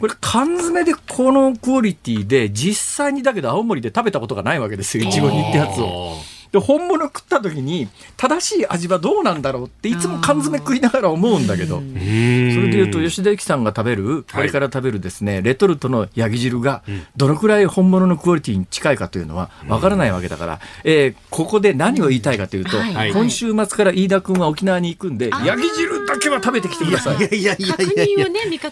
[0.00, 6.35] これ缶詰でこのクオリティで実際にだけど青森で食べたことがないわけですよいちご煮ってやつを。
[6.52, 11.76] で本物食った時に正しい味はどうなんだろうっていつも缶詰食いながら思うんだけど。
[11.76, 16.82] それでいうと吉田由紀さんが食べるこれから食べるですね、レトルトのヤギ汁が
[17.16, 23.12] どのくらい本物のクオリティに近いかというのはわからないわけだから、えーここで何を言いたいかというと、はい。
[23.12, 27.18] 今週末から飯田君は沖縄に行くんでヤギ汁だけは食べてきてください。
[27.18, 28.26] いやいやいや確いや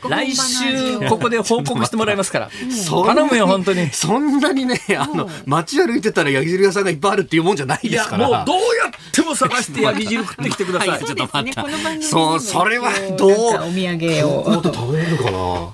[0.08, 2.50] 来味週をここで報告してもらいますから。
[2.88, 3.90] 頼むよ本当に。
[3.92, 8.28] そんなにね、あの、街歩いてたら焼き汁屋さんがいっぱいあるっていうもんじゃないいやですから。
[8.28, 11.00] もうどうやっても探してヤギ汁食ってきてください。
[11.00, 13.30] そうですね、この番組にそうそれはどう？
[13.30, 13.34] お
[13.72, 14.50] 土産を。
[14.50, 15.72] もっと食べれるかないや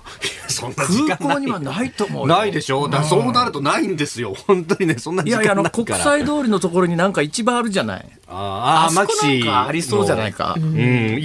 [0.48, 1.18] そんな時間ない。
[1.18, 2.88] 空港にはないと思うよないでしょ？
[2.88, 4.34] だからそうなるとないんですよ。
[4.46, 5.98] 本当にね、そんない時いやいや、あの、間ないから。
[5.98, 8.08] 国際通りのところになんか市場あるじゃない。
[8.30, 9.42] ああ、マキシ。
[9.42, 10.54] かありそうじゃないか。
[10.56, 10.64] うん。
[10.66, 11.18] 刺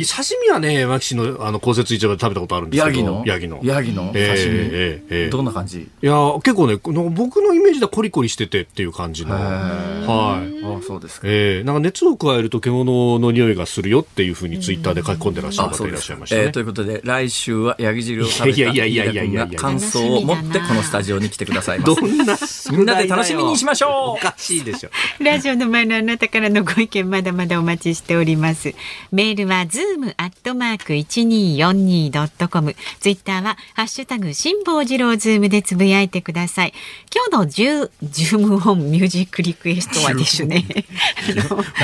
[0.43, 2.97] 身はね、マキシの、あの、公設市場で食べたことあるんですけど。
[2.97, 3.23] ヤギの？
[3.25, 3.59] ヤギの。
[3.63, 4.07] ヤギの？
[4.07, 4.25] 刺身？
[4.25, 5.81] ええええええどんな感じ？
[5.81, 6.13] いや、
[6.43, 9.35] 結構ね、この僕のイメージではコリコリしててっていう感じの。
[9.37, 10.65] へはい。
[10.65, 11.27] あそうですか。
[11.29, 16.51] ええなんか熱を加えると獣の匂いがするよっていうふうにツイッターで書き込んでらっしゃる方いらっしゃいましたねえー。
[16.51, 21.95] ということで、来週はヤギ汁を食べたいやいやいやいやいや感想を持ってこのスタジオに来てくださいます。
[22.01, 22.37] どんな
[22.71, 24.89] みんなで楽しみにしましょうおかしいでしょ。
[25.19, 28.73] ラジオの前のあなたからのご意見まだまだお待ちしております。
[29.11, 32.75] メールはズームアットマーク一二四二ドットコム。
[32.99, 36.73] ツイッターはハッシュタグ辛坊治郎ズームでつぶやいてください。
[37.13, 40.65] 今日のジュジュームオンミュージックリクエストはですね。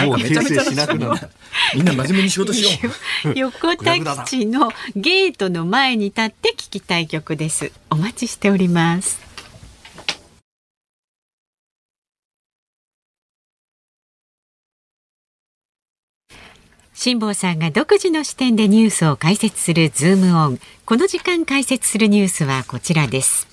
[0.06, 1.30] もうめちゃめちゃしなくなった。
[1.76, 2.90] みんな真面目に仕事しよ
[3.26, 3.34] う。
[3.38, 7.72] 横田基地のゲートの前に立って聞きたい曲です。
[7.90, 9.31] お待ちしております。
[17.04, 20.60] 辛坊さんが独自の視点でニュースを解説するズームオン。
[20.86, 23.48] この時間解説するニュースはこちらです。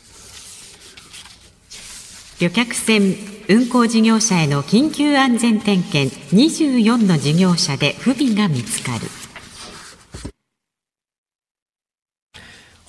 [2.41, 3.17] 旅客船
[3.49, 9.07] 運航事業者への緊急安全点検24の事業者で不備が見つかる。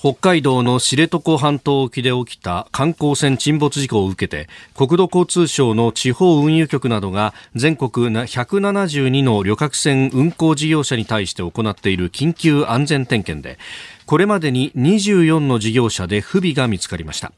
[0.02, 13.58] 北海道の知床半島沖で起きた観光船沈没事故を受けて国土交通省の地方運輸局などが全国172の旅客船運航事業者に対して行っている緊急安全点検で
[14.06, 17.32] これまでに24の事業者で不備が見つかりました。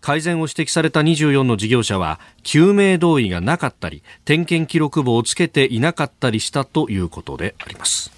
[0.00, 8.15] 改善を指摘された24の事業者は救命同意がなかったり点検記録簿をつけていなかったりしたということであります。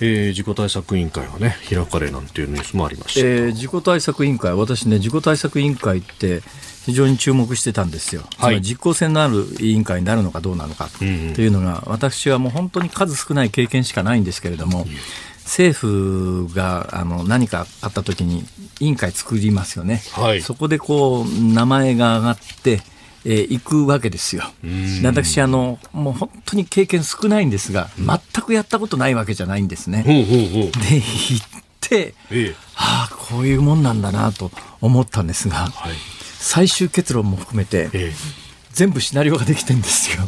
[0.00, 6.42] えー、事故対策委員会がね開かれなんていうニュースもありました、えー事故対策委員会、私ね、事故対策委員会って
[6.84, 8.60] 非常に注目してたんですよ、はい。
[8.60, 11.40] 実効性のある委員会になるのかどうなのかとうんうん。
[11.40, 14.86] いうのが、私はもう本当に数少ない経験しかないんですけれども、
[15.44, 18.44] 政府があの何かあった時に
[18.80, 20.42] 委員会作りますよね、はい。
[20.42, 22.80] そこでこう名前が上がって、
[23.24, 24.44] えー行くわけですよ。
[25.04, 30.02] 私あの、もう本当に経験少ないんですが、全くやったことないわけじゃないんですね。
[30.02, 35.92] で、行って、えあ、こういうもんなんだなと思ったんですが、はい。
[36.38, 38.12] 最終結論も含めて、え
[38.72, 40.24] 全部シナリオができてるんですよ。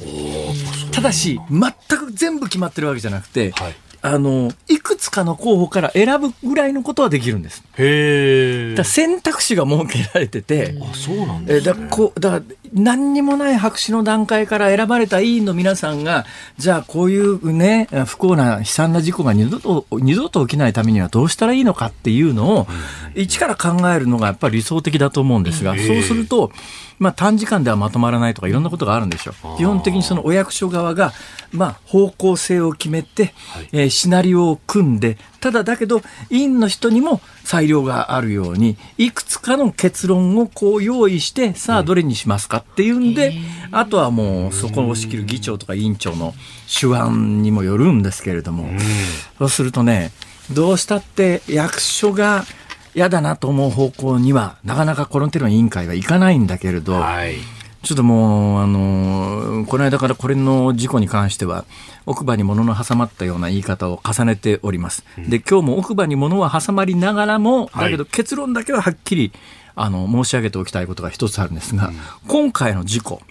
[0.93, 3.75] ただし、全く全部決まってるわけじゃなくて、はい。
[4.03, 7.63] あの、いくつかの候補から選ぶぐらいのことはできるんです。
[7.79, 11.81] えへえだ選択肢が設けられてて、あそうなんえですね。
[11.81, 12.43] だこうだ
[12.75, 16.27] 何にもない白紙の段階から選ばれた委員の皆さんが、
[16.59, 22.67] じゃあこういうね、不幸な悲惨な事故が二度と二度と起きないためにはどうしたらいいのかっていうのを、
[23.15, 26.51] 一から考えるのがやっぱり理想的だと思うんですが、そうすると、
[26.99, 29.57] まあ、短時間ではまとまらないとかいろんなことがあるんでしょう。
[29.57, 31.13] 基本的にそのお役所側が、
[31.53, 33.35] まあ、方向性を決めて、
[33.73, 43.35] えーシナリオを組んで、ただだけど、委員の人にも裁量があるように、いくつかの結論をこう用意して、さあどれにしますかっていうんで、
[43.71, 46.35] あとはもうそこを仕切る議長とか委員長の
[46.81, 48.69] 手腕にもよるんですけれども、
[49.39, 50.13] そうするとね、
[50.53, 52.45] どうしたって役所が
[52.95, 57.37] 嫌だなと思う方向には、なかなかこの手の委員会はいかないんだけれど、はい。
[57.83, 61.65] ちょっともう、あの、この間からこれの事故に関しては、
[62.07, 65.05] 奥歯に物の挟まったような言い方を重ねております。
[65.19, 67.85] で、今日も奥歯に物は挟まりながらも、はい。
[67.85, 69.33] だけど結論だけははっきり、
[69.77, 71.93] あの、申し上げておきたいことが一つあるんですが、
[72.27, 73.23] 今回の事故、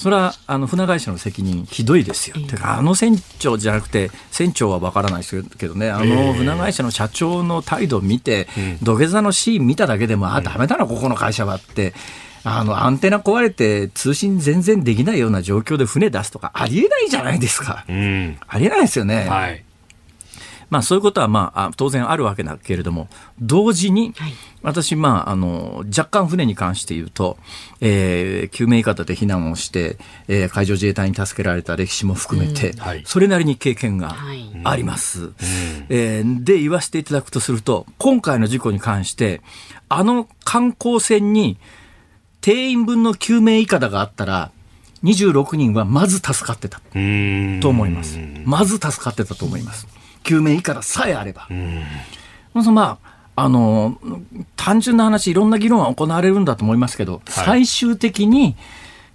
[0.00, 2.36] それはあの船会社の責任ひどいですよ。
[2.48, 8.48] てかあの船長じゃなくて船長は分からないですけどねあの船会社の社長の態度を見て、
[8.82, 11.92] 土下座のシーン見ただけでも、あダメだなここの会社はって。
[12.42, 17.84] あのアンテナ壊れて通信全然できないような状況で船出すとかありえないじゃないですか。
[17.86, 19.26] うんありえないですよね。
[19.28, 19.62] はい
[20.70, 23.08] まあそういうことはまああ当然あるわけだけれども、
[23.40, 27.36] 同時にはい、私、まあ、あの、若干船に関して言うと、
[27.80, 35.32] えー救命いかだで避難をして、えー海上自衛隊に助けられた歴史も含めて、はいそれなりに経験がはいあります。
[35.88, 39.42] えーで、言わせていただくとすると、今回の事故に関して、
[39.88, 41.58] あの観光船に
[42.40, 44.50] 定員分の救命いかだがあったら、
[45.02, 46.80] 26人はまず助かってた。
[46.94, 48.18] うんと思います。
[48.44, 49.86] まず助かってたと思います。
[50.22, 51.48] 救命いかださえあれば。
[52.52, 53.10] まずまあ、
[53.44, 53.98] あの、
[54.56, 58.56] 単純な話、いろんな議論は行われるんだと思いますけど、最終的に、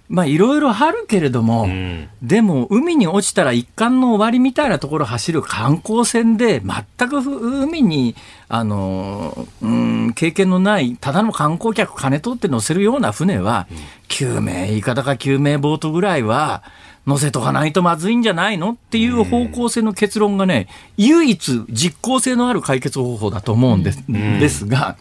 [0.08, 2.08] まあいろいろあるけれども、ん。
[2.22, 8.14] でも海に落ちたら一貫の終わりみたいなところを走る観光船で全く海に
[8.48, 13.66] あの、うん、経験のないただの観光客金取って乗せるような船は、
[14.08, 16.62] 救命いかだか救命ボートぐらいは
[17.06, 24.96] 載せとかないとまずいんじゃないのっていう方向性の結論がね、唯一実効性のある解決方法だと思うんです,、ですが、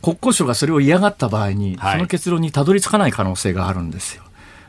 [0.00, 4.22] 国交省がそれを嫌がった場合に、その結論にたどり着かない可能性があるんですよ。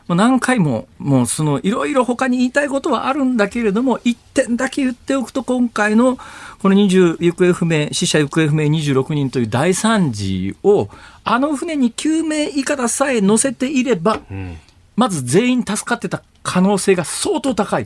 [0.09, 6.17] もう何回も、もうそのいろいろ他に言いたいことはあるんだけれども、一点だけ言っておくと、今回の
[6.61, 10.89] この20行方不明、死者行方不明26人という大惨事を、
[11.23, 14.57] あの船に救命いかださえ乗せていれば、うん。
[14.95, 17.85] まず全員助かってた可能性が相当高い。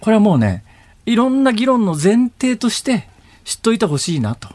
[0.00, 0.64] これはもうね、
[1.06, 3.08] いろんな議論の前提として
[3.44, 4.48] 知っといてほしいなと。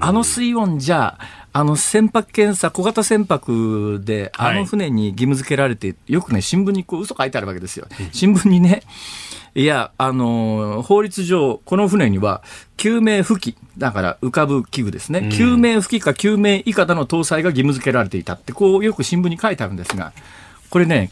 [0.00, 1.18] あの水温じゃ、
[1.52, 7.88] あの船舶検査、小型船舶で、あの船に義務付けられて、よくね、新聞にこう嘘書いてあるわけですよ。
[8.12, 8.82] 新聞にね、
[9.54, 12.42] いや、あの、法律上、この船には、
[12.76, 20.12] 救命浮器、だから浮かぶ器具ですね、うん、救命浮器か救命いかだの搭載が義務付けられていたって、こう、よく新聞に書いてあるんですが、
[20.70, 21.10] これね、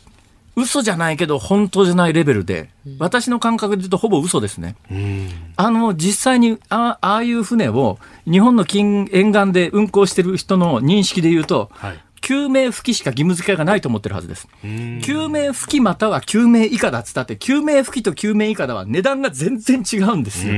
[0.57, 4.75] 嘘じゃないけど、本当じゃないレベルで、私の感覚で言うと、ほぼ嘘ですね。
[4.91, 14.49] うん、あの、実際にあ、ああいう船を、日本の近沿岸で運航してる人の認識で言うと、はい、救命浮きしか義務付けがないと思ってるはずです。
[14.63, 20.53] 救命浮きまたは救命以下だっつったって、救命浮きと救命以下だは値段が全然違うんですよ。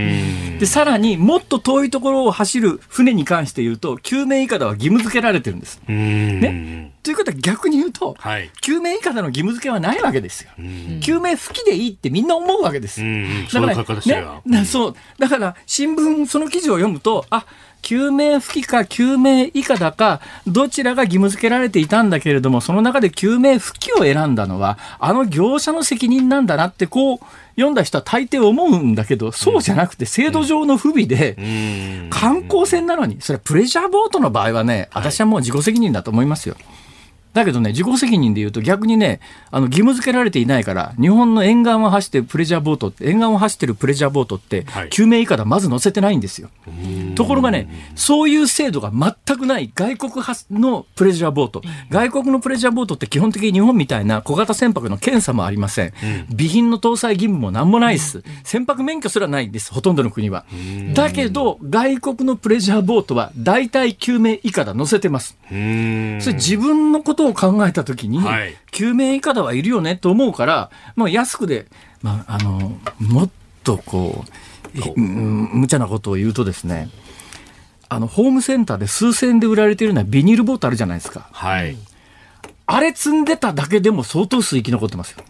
[0.59, 5.81] で、さらにもっと遠いところを走る船に関して言うと、救命以下だは義務付けられてるんです。
[5.87, 6.93] ね。
[7.03, 10.51] ということは逆に言うと、はい、救命以下だの義務付けはないわけですよ。
[11.01, 13.01] 救命吹きでいいってみんな思うわけです。
[13.53, 14.95] だから、ね、そう。
[15.19, 17.47] だから新聞その記事を読むと、あ、
[17.83, 27.19] 救命付きか救命以下だか、どちらが義務付けられていたんだけれども、その中で救命付きを選んだのは、あの業者の責任なんだなって、こう、
[27.57, 31.37] 読んだ人は大抵思うんだけど、そうじゃなくて制度上の不備で、
[32.11, 36.57] 観光船なのに、それはプレジャーボートの場合はね、私はもう自己責任だと思いますよ。
[37.35, 39.21] だけどね、自己責任で言うと逆にね、
[39.51, 46.51] あの義務付けられていないから、日本の沿岸を走ってるプレジャーボート沿岸を走ってるプレジャーボートって、救命いかだまず乗せてないんですよ。
[47.15, 55.93] ところがね、そういう制度が全くない外国発のプレジャーボート、外国のプレジャーボートって基本的に日本みたいな小型船舶の検査もありません。
[56.31, 58.23] 備品の搭載義務もなんもないです。
[58.45, 60.45] 船舶免許すらないんです、ほとんどの国は。
[60.95, 65.37] だけど、外国のプレジャーボートは大体救命いかだ乗せてます。
[65.49, 71.67] それ自分のことを考えたときに、はい、救命いかだはいるよねと思うから、まあ、安くで、
[72.03, 73.31] まあ、あのもっ
[73.65, 74.25] とこ
[74.97, 76.91] う無茶なことを言うとですね
[77.89, 81.29] あのホームセンターで数千円で売られているようなビニールボートあるじゃないですか。
[81.33, 81.75] はい、
[82.67, 85.25] あれ積んでただけでも相当数生き残ってますよ。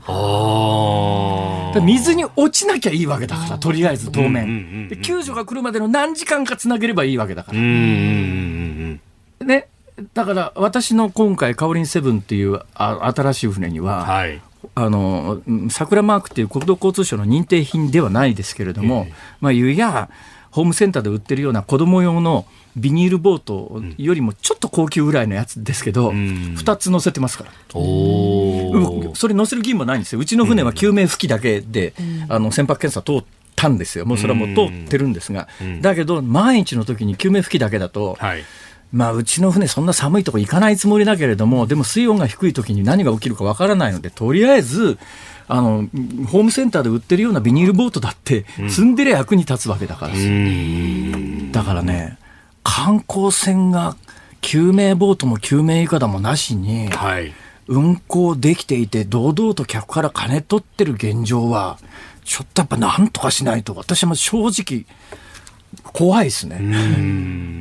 [1.81, 4.89] 水に落ちなきゃいいわけだから、とりあえず当面。
[4.89, 7.59] で救助が来るまでの何時間かつなげればいいわけだから。
[7.61, 8.99] ね、
[10.15, 14.41] だから私の今回、カオリンセブンっていうあ新しい船には、はい、
[14.75, 15.41] あの
[15.71, 20.09] 桜マークっていう国土交通省の認定品ではないですけれども、えー、まあ、ゆや
[20.51, 22.47] ホームセンターで売ってるような子供用の
[22.77, 27.51] ビニールボートよりもちょっと高級ぐらいのやつですけど、うん、2つ乗せてますから。
[27.75, 30.21] おそれ乗せる義務はないんですよ。
[30.21, 33.25] うちの船は救命浮きだけで、うん、あの船舶検査通っ
[33.57, 34.07] たんですよ。
[34.07, 38.45] もうそれはもう通ってるんですが、うん、だけど万一の時に救命浮きだけだと、はい
[38.93, 44.99] まあ、うちの船、そんな寒いとこ行かないつもりだけれども、でも水温が低い時に何が起きるかわからないので、とりあえず、
[45.47, 45.89] あの、
[46.27, 51.53] ホームセンターで売ってるようなビニールボートだって、積んでりゃ役に立つわけだからですよ。
[51.53, 52.19] だからね、
[52.65, 53.97] 観光船が
[54.41, 56.89] 救命ボートも救命いかだもなしに、
[57.67, 61.79] 運航できていて、堂々と客から金取ってる現状は、
[62.25, 64.85] ちょっとやっぱなんとかしないと、私は正直、
[65.83, 66.57] 怖いですね。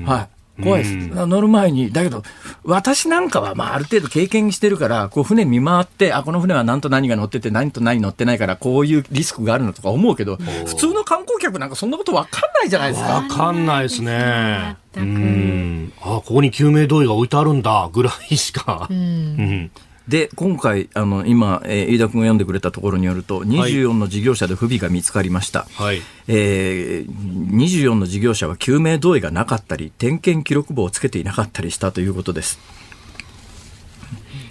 [0.05, 0.36] はい。
[0.63, 0.95] 怖いです。
[1.27, 1.91] 乗る前に。
[1.91, 2.23] だけど、
[2.63, 13.21] 私なんかは、まあ、ある程度経験してるから、こう、船見回って、あ、この船は何と何が乗ってて、何と何乗ってないから、こういうリスクがあるのとか思うけど、普通の観光客なんかそんなこと分かんないじゃないですか。
[13.21, 14.77] 分かんないですね。
[14.95, 15.93] うん。
[16.01, 18.87] あ、ここに救命胴衣が置いてあるんだ、ぐらいしか。
[18.89, 19.71] うん。
[20.07, 25.67] で、今回、あの、今、えー、飯田君が読んでくれたところによると、24の事業者で不備が見つかりました。
[25.73, 26.01] はい。
[26.29, 32.57] えー、24の事業者は救命同意がなかったり、点検記録簿をつけていなかったりしたということです。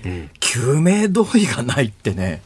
[0.04, 2.42] うん、救命同意がないってね、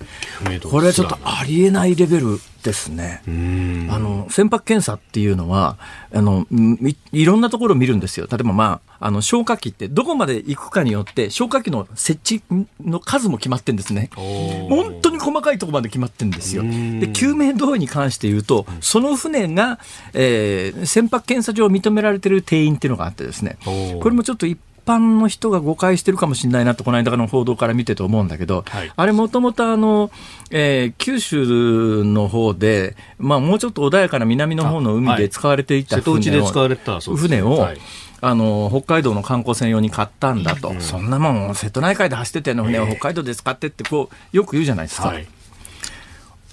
[0.71, 3.23] これはちょっとありえないレベルですね。
[3.27, 5.79] あの船舶検査っていうのは
[6.13, 8.27] あのいいろんなところを見るんですよ。
[8.31, 12.43] 例えば、まあ、あの消火器ってどこまで行くかによって消火器の設置
[12.81, 14.11] の数も決まってんですね。
[14.15, 16.63] 本当に細かいところまで決まってんですよ。
[16.63, 19.79] で救命胴衣に関して言うとその船が、
[20.13, 28.93] えー、船舶検査上認められてる定員っていうのがあってですねこれもちょっと一般の人が誤解してるかもしれないなと、この間の報道から見てて思うんだけど、はい。
[28.95, 30.11] あれもともとあの、
[30.51, 37.79] えー九州の方で、まあもうちょっと穏やかな南の方の海で使われていた瀬戸内船を、で使われてたそうです船を、はい。
[38.23, 45.27] あの北海道の観光船用に買ったんだと、そんなもん瀬戸内海で走ってたような船を北海道で使ってってこうよく言うじゃないですか、はい。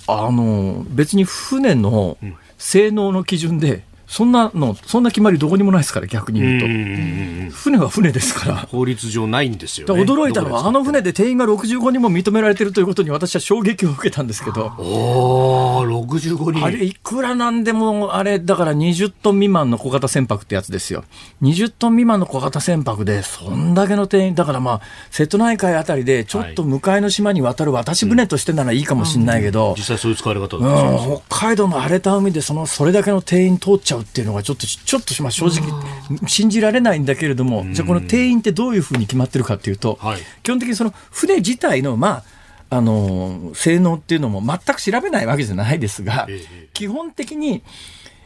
[0.07, 2.17] あの別に船の
[2.57, 8.55] 性能の基準でそんなのそんな決まりどこにもないですから逆に言うと、うんうんうんうん船は船ですから。
[8.55, 10.01] 法律上ないんですよ、だね。
[10.01, 11.07] 驚いたのは、あの船で。
[11.07, 16.65] で定員が65人も認められてるということに私は衝撃を受けたんですけど、おー、65人。
[16.65, 21.05] あれ、いくらなんでも、あれ、だから20トン未満の小型船舶ってやつですよ。
[21.41, 24.81] 20トン未満の小型船舶で、そんだけの定員、だからまあ、
[25.11, 40.21] 瀬戸内海あたりで、ちょっと向かいの島に渡る渡し船としてならいいかもしれないけど、実際そういう使われ方だうん北海道の荒れた海でそのそれだけの定員通っちゃうっていうのがちょっとちょっとまあ正直信じられないんだけれども、じゃあこの定員ってどういうふうに決まってるかっていうと、はい。
[40.43, 42.23] 基本的にその船自体のま
[42.69, 47.63] ああの性能っていうのも全く調べないわけじゃないですが、ええ基本的に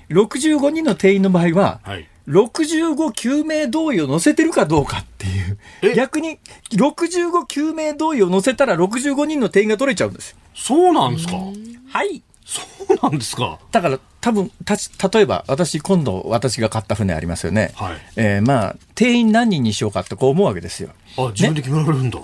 [0.09, 2.07] 65人の定員の場合は、はい。
[2.27, 5.57] 65救命胴衣を乗せてるかどうかっていう。
[5.81, 5.95] え？
[5.95, 6.37] 逆に
[6.71, 10.37] 65救命胴衣を乗せたら65人の定員が取れちゃうんですよ。
[10.53, 11.35] そうなんですか？
[11.35, 13.59] はいそうなんですか。
[13.71, 17.97] だから多分たち例えば私今度私が買った船ありますよね、はい。
[18.17, 20.89] えーまあ定員何人にしようかってこう思うわけですよ。
[21.17, 22.19] あ、自分で決められるんだ。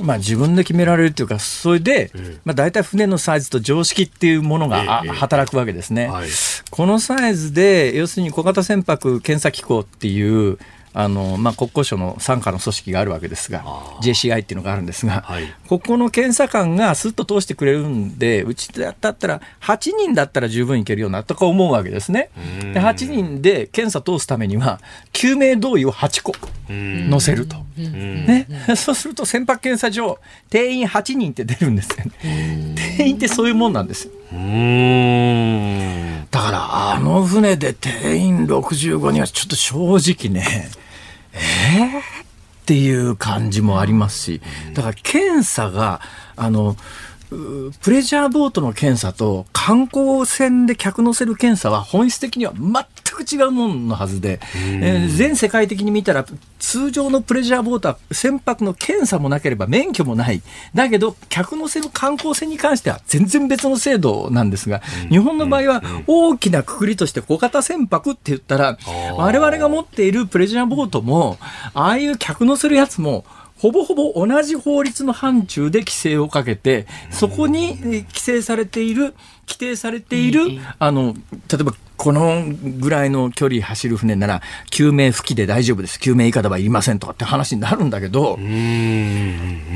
[0.00, 2.38] まあ自分で決められるっていうかそれで、ええ。
[2.44, 6.28] まあ、大体船のサイズと常識っていうものが、働くわけですね、はい。
[6.70, 10.58] このサイズで要するに小型船舶検査機構っていう
[10.94, 15.44] あの、まあ、国交省の傘下の組織があるわけですがあ JCI っていうのがあるんですが、はい。
[15.68, 22.30] ここの検査官がスッと通してくれるんでうちだったら8人だったら十分いけるようなとか思うわけですね。
[22.60, 24.80] で8人で検査通すためには
[25.12, 26.32] 救命胴衣を8個
[26.68, 27.10] うん。
[27.10, 27.56] 乗せると。
[27.78, 28.26] うん。
[28.26, 30.18] ね、そうすると船舶検査場
[30.50, 32.74] 定員8人って出るんですよね。
[32.96, 36.26] 定員ってそういうもんなんですようーん。
[36.30, 40.70] だからあの船で定員65人はちょっと正直ね
[41.34, 42.02] えー、っ
[42.64, 44.40] ていう感じもありますし
[44.72, 46.00] だから検査が
[46.36, 46.76] あのう
[47.80, 52.72] プレジャーボートの検査と観光船で客乗せる検査は本質的には全
[53.14, 56.24] く違うもののはずで、えー全世界的に見たら
[56.58, 60.42] 通常のプレジャーボートは船舶の検査もなければ免許もない。
[60.74, 64.80] だけど客乗せの観光船に関しては全然別の制度なんですが、
[65.10, 69.14] 日本の場合は大きなくくりとして小型船舶って言ったらー。
[69.14, 71.38] 我々が持っているプレジャーボートも
[71.74, 73.24] ああいう客乗せるやつも
[73.62, 79.14] ほぼほぼ同じ法律の範疇で規制をかけて、そこにえー規制されている、
[79.46, 81.14] 規定されている、あの、
[81.50, 82.44] 例えばこの
[82.80, 86.00] ぐらいの距離走る船なら、救命付きで大丈夫です。
[86.00, 88.38] 救命いかだはいりませんとかって話になるんだけど。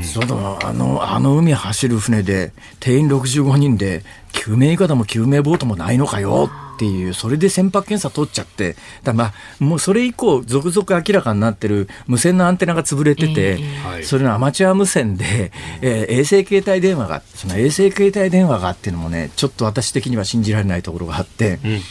[0.03, 4.03] そのあのあの海走る船で定員65人で
[4.33, 15.51] 救命いかだも救命ボートもないのかよっていうそれで船舶検査取っちゃってだまあもうそれ以降続々明らかになってる無線のアンテナが潰れてて、はいそれのアマチュア無線で、
[15.81, 21.59] えー衛星携帯電話がその衛星携帯電話がっていうのもねちょっと私的には信じられないところがあって。
[21.63, 21.81] うん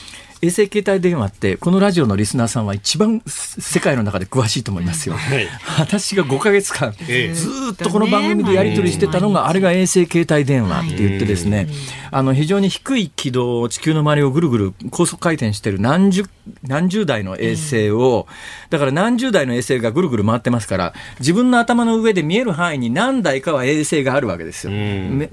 [0.43, 5.14] 衛星携帯電話ってこのラジオのリスナーさんは一番世界の中で詳しいと思いますよ。
[5.14, 5.49] はい。
[5.78, 7.34] 私が5ヶ月間、ええ。
[7.34, 11.68] ずーっとこの番組でやり取りしてたのが、あれが衛星携帯電話って言ってですね、
[12.11, 16.24] あの非常に低い軌道を地球の周りをぐるぐる高速回転してる何十
[16.62, 18.26] 何十台の衛星を、
[18.70, 24.72] だから何十台の衛星がぐるぐる回ってますから、自分の頭の上で見える範囲に何台かは衛星があるわけですよ、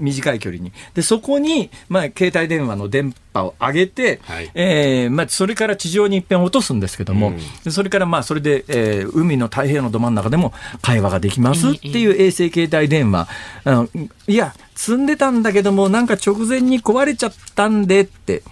[0.00, 0.72] 短い距離に。
[0.94, 4.50] でそこに、まあ、携帯電話の電波を上げて、はい。
[4.54, 7.36] えーまあ、それから地上に一遍落とすんですけども、うん。
[7.64, 13.28] でそれからまあそれで、えー海の太平洋のど真ん中でも会話ができますっていう衛星携帯電話、
[13.64, 13.88] あの
[14.26, 18.42] いや、積んでたんだけども、なんか直前に壊れちゃったんでって、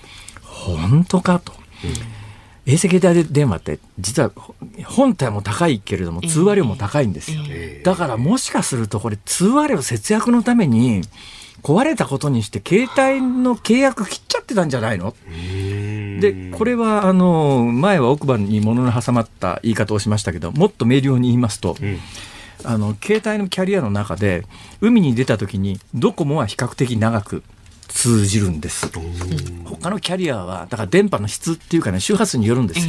[0.43, 1.53] 本当かと。
[2.65, 4.31] 衛星携帯電話って実は
[4.85, 7.43] 本体も高いけれども通話料も高いんですよ。
[7.49, 7.83] ええ。
[7.85, 11.03] だからもしかするとこれ通話料節約のために
[11.63, 15.15] 壊れたことにして携帯の契約切っちゃってたんじゃないの？
[16.21, 21.99] でこれはあの前は奥歯に物の挟まった言い方をしましたけどもっと明瞭に言いますと、ん。
[22.65, 24.45] あの携帯のキャリアの中で
[24.81, 27.43] 海に出た時にドコモは比較的長く
[27.89, 28.91] 通じるんです。
[29.65, 32.81] 他のキャリアは、だから電波の質っていうかね、周波数によるんです。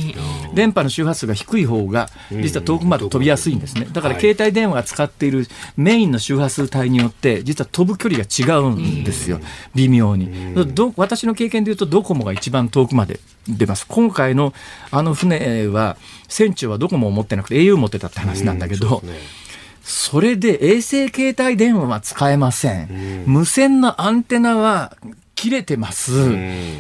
[0.54, 3.88] 電波の周波数が低い方が、実は遠くまで飛びやすいんですね。
[3.92, 9.40] だから携帯電話が使っているメインの周波数帯によって、実は飛ぶ距離が違うんですよ。
[9.76, 10.54] 微妙に。
[10.74, 13.86] ど私の経験で言うと、ドコモが一番遠くまで出ます。
[13.88, 14.54] 今回の
[14.92, 19.04] あの船は、船長はドコモを持ってなくて au 持ってたって話なんだけど、
[19.84, 23.24] それで衛星携帯電話は使えません。
[23.28, 24.96] 無線のアンテナは
[25.44, 26.14] 切れてます。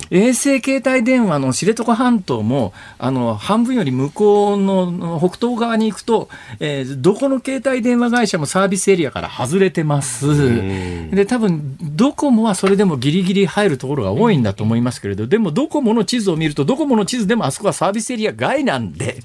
[0.09, 6.29] 衛星携帯電話の知床半島も、あの、半分より向こうの北東側に行くと、
[6.61, 11.11] えーどこの携帯電話会社もサービスエリアから外れてます。
[11.11, 19.19] で、多分、ドコモはそれでもギリギリ入るところが多いんだと思いますけれど、でもドコモの地図を見ると、ドコモの地図でもあそこはサービスエリア外なんで、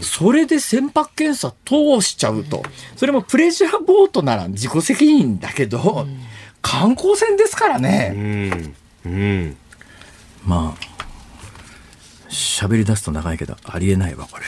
[0.00, 2.62] それで船舶検査通しちゃうと。
[2.94, 6.06] それもプレジャーボートなら自己責任だけど、
[6.64, 8.12] 観光船ですからね。
[8.16, 8.74] うん。
[9.04, 9.56] うん。
[10.46, 10.94] まあ、
[12.30, 14.44] 喋り出すと長いけど、ありえないわ、これ。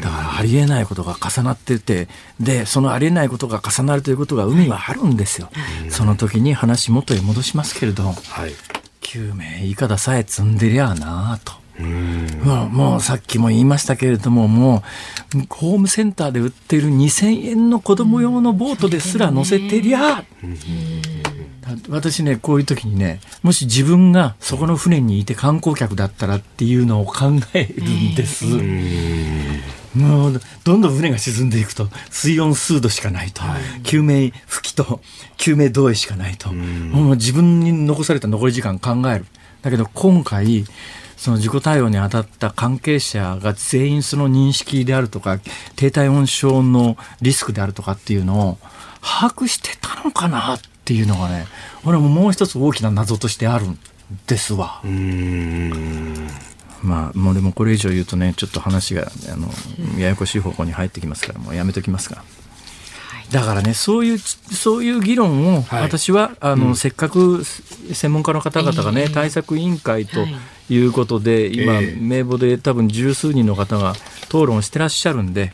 [0.00, 2.08] だから、ありえないことが重なってて、
[2.40, 5.50] で、そのありえないことが重なるということが海はあるんですよ。
[5.90, 8.54] その時に話元へ戻しますけれど、はい。
[9.00, 11.52] 救命いかださえ積んでりゃあなあと。
[12.44, 14.82] まあ、もうさっきも言いましたけれども、も
[15.34, 20.24] う、ホームセンターで売っている2000円の子供用のボートですら乗せてりゃ、
[21.88, 28.46] 私ね、こういう時にね、もし自分がそこの船にいて観光客だったらっていうのを考えるんです。
[29.94, 33.42] もうどんどん船が沈んでいくと水温数度しかないと、
[33.82, 35.00] 救命吹きと
[35.36, 39.26] 救命胴衣しかないと、もう自分に残された残り時間考える。
[39.62, 40.64] だけど今回
[41.18, 45.38] その事故対応に当たった関係者が全員その認識であるとか
[45.76, 48.58] 低体温症のリスクであるとかっていうのを
[49.02, 51.46] 把握してたのかなっていうのがね
[51.84, 53.78] 俺ももう一つ大きな謎としてあるん
[54.26, 54.80] ですわ。
[56.80, 59.48] まあ、もうでもこれ以上言うとね、ちょっと話が、あの、
[59.98, 62.22] ややこしい方向に入ってきますから、もうやめときますが。
[63.30, 65.82] だからね、そういう、そういう議論を、はい。
[65.82, 70.26] 私は、あの、せっかく専門家の方々がね、対策委員会と
[70.70, 71.98] いうことで、今、ええ。
[72.00, 73.94] 名簿で多分十数人の方が
[74.28, 75.52] 討論してらっしゃるんで、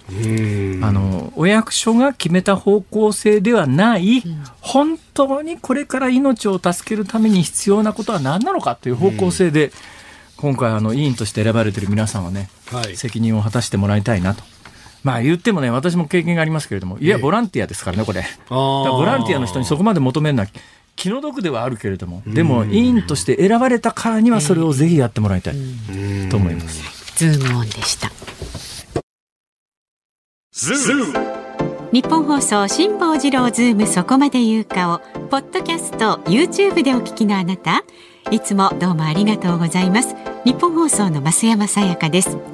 [0.82, 4.22] あの、お役所が決めた方向性ではない、
[4.60, 9.72] 本当にこれから命を助けるために必要なことは何なのかという方向性で、
[10.36, 12.96] 今回あの委員として選ばれている皆さんはね、はい。
[12.96, 14.53] 責任を果たしてもらいたいなと。
[15.04, 18.22] まあ言ってもね、私も経験がありますけれども、いや、ええボランティアですからね、これ。
[18.22, 20.48] だからあボランティアの人にそこまで求めるのは
[20.96, 25.54] 気の毒ではあるけれども、でも委員として選ばれたからにはそれをぜひやってもらいたい
[26.30, 27.14] と思います。
[27.16, 28.10] ズームオンでした。
[31.92, 37.84] ニッポン放送辛坊治郎ズームそこまで言うかをポッドキャスト YouTube でお聞きのあなた
[38.30, 40.16] いつもどうもありがとうございます。
[40.44, 42.53] ニッポン放送の増山さやかです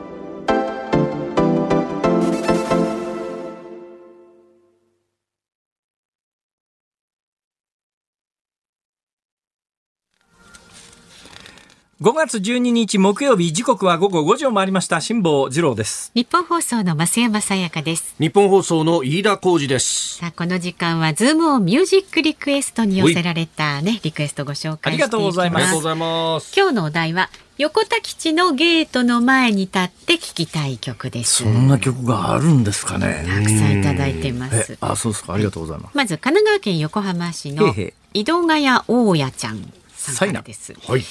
[12.01, 18.15] 5月12日木曜日時刻は午後5時を回りました辛坊治郎です日本放送の増山さやかです。
[18.17, 20.17] 日本放送の飯田浩二です。
[20.17, 24.87] さあこの時間はズームオンミュージックリクエストに寄せられたねリクエストご紹介していきます。
[24.87, 26.53] ありがとうございますありがとうございます。
[26.57, 27.29] 今日のお題は
[27.59, 31.43] 横田基地のゲートの前に立って聞きたい曲です。
[31.43, 34.75] そんな曲があるんですかねたくさんいただいてまえす。
[34.81, 37.75] あそうですかありがとうございますまず神奈川県横浜市の
[38.15, 40.73] 井戸ヶ谷大家ちゃんさんからです。
[40.87, 41.03] はい。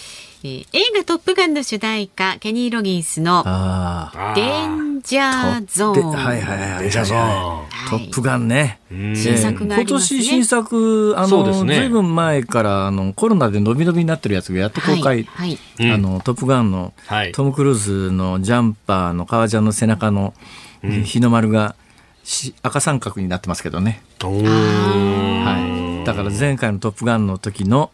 [0.43, 6.11] えー映画トップガンの主題歌ケニー・ロギンスのああデンジャーゾーン。
[6.13, 7.71] ではいはいはいデジャーゾーン。
[7.91, 8.81] トップガンね。
[8.91, 10.21] 新作があ今りますね。
[10.21, 15.59] 年新作、あの、ねずいぶん前から、あの、コロナで伸び伸びになってるやつがやっと公開、はいはい。
[15.81, 15.93] うん。
[15.93, 17.33] あの、トップガンの、はい。
[17.33, 20.35] トム・クルーズのジャンパーの革ジャンの背中の
[20.83, 21.75] 日の丸が
[22.23, 24.03] し赤三角になってますけどね。
[24.21, 26.07] はい。
[26.07, 27.91] だから前回のトップガンの時の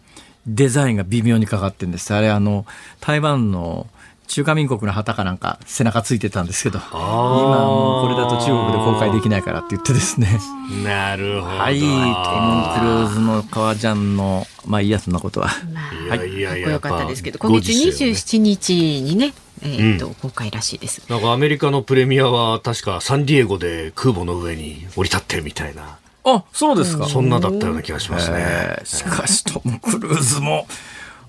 [0.46, 2.14] デザインが微妙にかかってるんです。
[2.14, 2.66] あれ、あの、
[3.00, 3.86] 台湾の
[4.26, 10.40] 中華民国の旗かなんか背中ついてたんですけど、今もうこれだと中国で公開できないからって言ってですね。
[10.84, 11.56] なるほど。
[11.56, 15.48] はい、トム・クルーズの革ジャンの、まあいいや、そんなことは。
[15.72, 19.32] まあいやいやいやかっこよかったですけど、今月ご時世よね27日にね、
[19.62, 21.02] えーと公開らしいです。
[21.08, 27.06] なんかアメリカのプレミアは確かサンディエゴで空母の上に降り立ってみたいな、あ、そうですか。
[27.08, 28.36] そんなだったような気がしますね。
[28.40, 30.66] えーしかしトム・クルーズも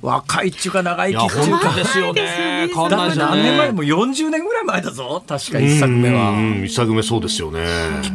[0.02, 2.66] 若いっちゅうか長生きっちゅうかですよね。
[2.66, 3.16] いですよね。
[3.16, 5.24] 何年前もう40年ぐらい前だぞ。
[5.28, 6.30] 確か一作目は。
[6.32, 6.38] うん。
[6.38, 7.66] うん一作目そうですよね。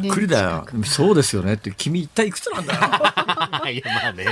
[0.01, 0.67] びっくりだよ。
[0.85, 1.55] そうですよね。
[1.55, 2.81] って君一体いくつなんだよ。
[3.71, 4.27] いや、まあね。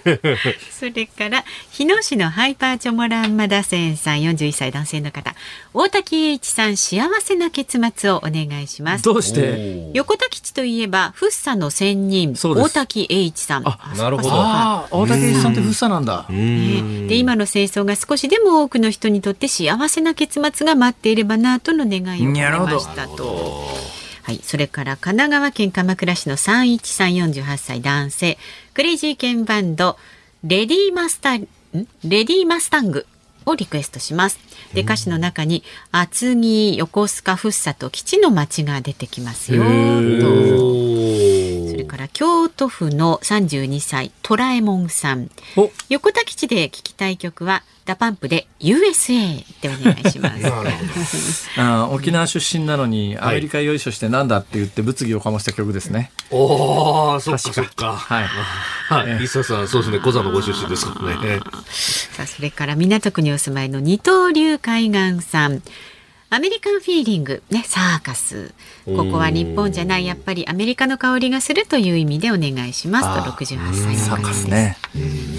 [0.70, 5.34] それから日野市のハイパーチョモランマダセンさん41歳男性の方。
[5.74, 9.04] 大滝栄一さん幸せな結末をお願いします。
[9.04, 9.90] どうして？
[9.94, 13.68] 横田基地といえばフッサの仙人大滝栄一さん。
[13.68, 14.30] あなるほど。
[14.32, 16.26] ああ大竹さんってフッサなんだ。
[16.28, 16.77] ね
[17.08, 23.66] で今の戦争が少しでも多くの人にとって幸せな結末が待っていればなとの願いを込めましたと。
[24.22, 28.36] はい、それから神奈川県鎌倉市の31348歳男性。
[28.74, 29.96] クレイジーケンバンド
[30.44, 31.48] レディーマスタん？
[32.04, 33.06] レディーマスタング
[33.48, 34.38] をリクエストします。
[34.74, 39.68] で歌詞の中に厚木横須賀福生と基地の町が出てきますよと。
[41.70, 45.30] それから京都府の32歳トラエモンさん。
[45.56, 51.48] お横田基地で聞きたい曲は DA PUMP で USA でお願いします。
[51.58, 57.96] あー沖縄出身なのにアメリカよいしょしてなんだって言って物議を醸した曲ですねおー、そっか確かそっか。
[57.96, 59.24] はいはい。
[59.24, 60.00] 伊佐さん、そうですね。
[60.00, 61.40] 小座のご出身ですからね。
[61.62, 65.62] さあそれから港区にお住まいの二刀流海岸さん。
[66.28, 68.52] アメリカンフィーリング、ね、サーカス。
[68.84, 74.34] ここは日本じゃない、やっぱりアメリカの香りがするという意味でお願いしますと、68歳サーの方です。
[74.34, 74.76] カスね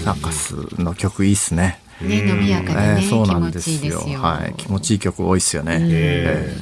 [0.04, 4.14] サーカスの曲いいっすねね、伸びやかでね、えーそう気持なんですちいいですよ。
[4.14, 4.54] よはい。
[4.56, 5.78] 気持ちいい曲多いっすよね。
[5.82, 6.56] え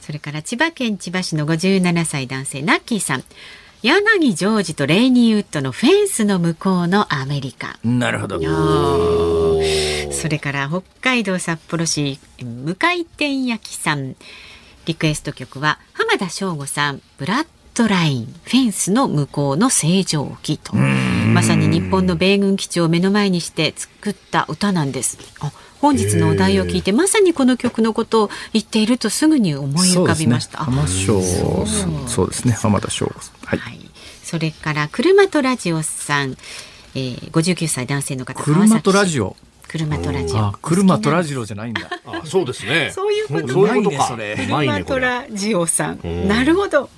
[0.00, 3.24] それから千葉県千葉市の57歳男性ナッキーさん。
[3.82, 7.78] 柳ジョージとレイニーウッドのフェンスの向こうのアメリカ。
[7.84, 8.40] なるほど。
[10.10, 14.16] それから北海道札幌市向井天焼きさん。
[14.86, 17.46] リクエスト曲は浜田省吾さんブラッ
[17.78, 20.74] ドラインフェンスの向こうの正常期と。
[20.74, 25.16] まさに日本の米軍基地を目の前にして作った歌なんです。
[25.38, 31.12] あ本日のお題を聞いてまさにこの曲のことを言っているとすぐに思い浮かびました、そうですね。
[31.44, 32.28] 浜そう。
[32.28, 32.52] ですね。
[32.54, 33.46] 浜田翔吾さん。
[33.46, 33.58] はい。
[33.60, 33.78] はい、
[34.24, 36.32] それから車とラジオさん、
[36.96, 39.28] えー、59歳男性の方車とラジオ。
[39.28, 39.36] オ
[39.68, 40.38] 車とラジオ。
[40.38, 41.88] あ車とラオジオじゃないんだ。
[42.06, 42.90] あ、そうですね。
[42.96, 43.48] そういうこと。
[43.48, 45.06] そういうこと車とれ。
[45.06, 46.00] ラジオさん。
[46.26, 46.90] なるほど、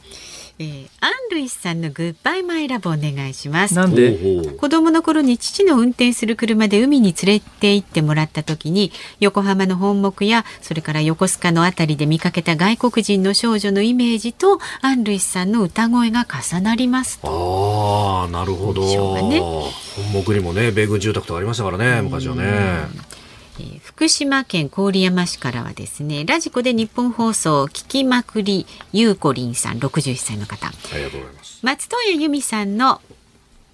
[0.63, 3.75] えー、アン・ルイスさんのグッバイマイラブお願いします。
[3.75, 4.59] なんで？
[4.59, 18.83] 子供の頃に父の運転する車で海に連れて行ってもらった時に横浜の本木やそれから横須賀のあたりで見かけた外国人の少女のイメージとアン・ルイスさんの歌声が重なりますああ、なるほど。
[18.83, 19.41] ね。
[20.13, 22.43] 本木にもね、米軍住宅とかありましたからね、昔はね。
[23.61, 31.59] えー福島県郡山市からはですねラジコで日本放送聞きまくりゆうこりんさん61歳の方ありがとうございます。
[31.63, 33.01] 松任谷由実さんの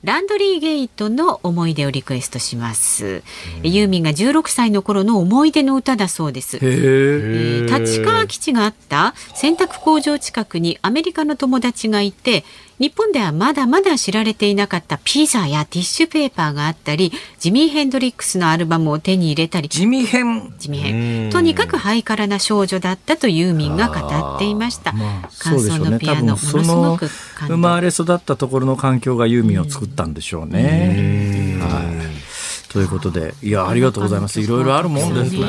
[0.03, 3.23] ランドリーゲートの思い出をリクエストします。
[3.63, 6.59] ユーミンが16歳の頃の思い出の歌だそうです。
[6.59, 12.45] えー立川基地があった洗濯工場近くにアメリカの友達がいて
[12.79, 24.93] 日本ではまだまだ知られていなかったピザやティッシュペーパーがあったりジミー・ヘンドリックスのアルバムを手に入れたり地味編地味編とにかくハイカラな少女だったとユーミンが語っていました。
[24.93, 25.61] まあ、そ感。
[25.61, 31.59] 想のピアノ多分そものすごのく感動生まれ育ったところの環境がユーミンを作ったんでしょうね。
[31.61, 32.73] はい。
[32.73, 34.41] ということで、いや、ありがとうございます。
[34.41, 35.45] いろいろあるもんですね。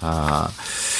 [0.00, 0.98] はい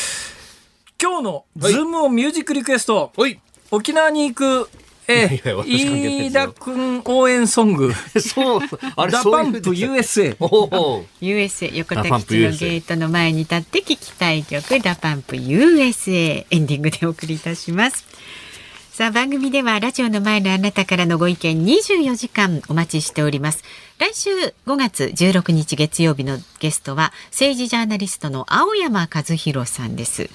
[1.01, 3.41] 今日のズームオンミュージックリクエスト、はい。
[3.71, 4.69] 沖縄に行く、
[5.09, 6.43] えいや 私関係ないですよ。
[6.43, 8.61] 飯田くん応援ソング、 そう、
[8.97, 10.37] あれ、 DA PUMP USA。
[11.21, 18.05] USA 横田基地のゲートの前に立って聞きたい曲ダパンプ USA エンディングでお送りいたします
[18.99, 23.63] さあ番組ではラジオの前のあなたからのご意見24時間お待ちしております。
[24.01, 24.31] 来週
[24.67, 30.29] 5月16日月曜日のゲストは政治ジャーナリストの青山和弘さんです。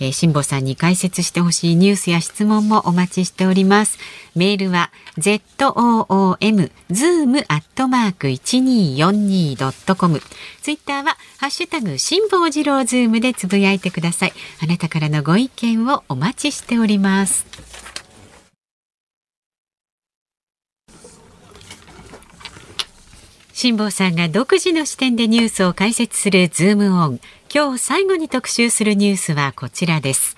[0.00, 3.98] えー、辛坊さんに解説してほしいニュースや質問もお待ちしております。
[4.34, 10.22] メールは zoom zoom アットマーク 1242.com
[10.62, 14.32] ツイッターはハッシュタグ辛坊治郎ズームでつぶやいてください。
[14.62, 17.85] あなたからのご意見をお待ちしております。
[23.58, 27.20] 辛坊さんが独自の視点でニュースを解説するズームオン。
[27.50, 30.36] 今日最後に特集するニュースはこちらです。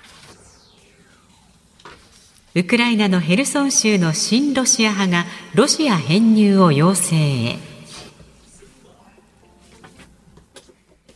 [2.55, 7.68] ウクライナのヘルソン州の親ロシア派がロシア編入を要請へ。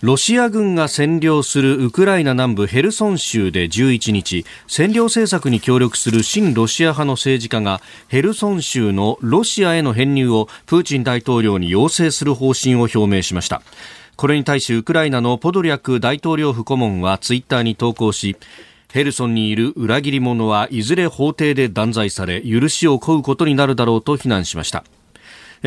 [0.04, 7.80] ロシア軍が占領するウクライナ南部ヘルソン州で11日占領政策に協力する親ロシア派の政治家が
[8.10, 13.62] ヘルソン州のロシアへの編入をプーチン大統領に要請する方針を表明しました。
[14.18, 18.36] これに対しウクライナのポドリャク大統領府顧問はツイッターに投稿し
[18.92, 24.84] ヘルソンにいる裏切り者はいずれ法廷で断罪され許しを請うことになるだろうと非難しました。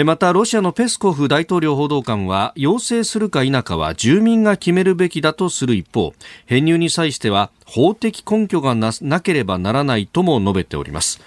[0.05, 6.12] またロシアのペスコフ大統領報道官は要請するか否かは住民が決めるべきだとする一方
[6.44, 11.20] 編入に際しては法的根拠がなければならないとも述べております。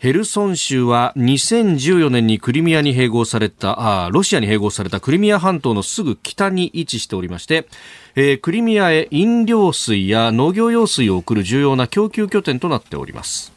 [0.00, 7.68] ヘルソン州は2014年にクリミアに併合されたあロシアに併合されたクリミア半島のすぐ北に位置しておりまして、
[8.16, 13.52] えー、クリミアへ飲料水や農業用水を送る重要な供給拠点となっております。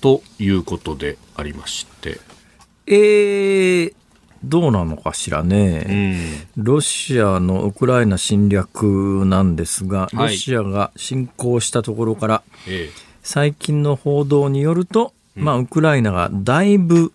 [0.00, 2.33] ということでありまして。
[2.86, 3.94] えー、
[4.44, 12.42] どうなのかしらね、うん、ロシアのウクライナ侵略なんですが、ロシアが侵攻したところから、
[13.22, 17.12] 最近の報道によると、まあ、ウクライナがだいぶ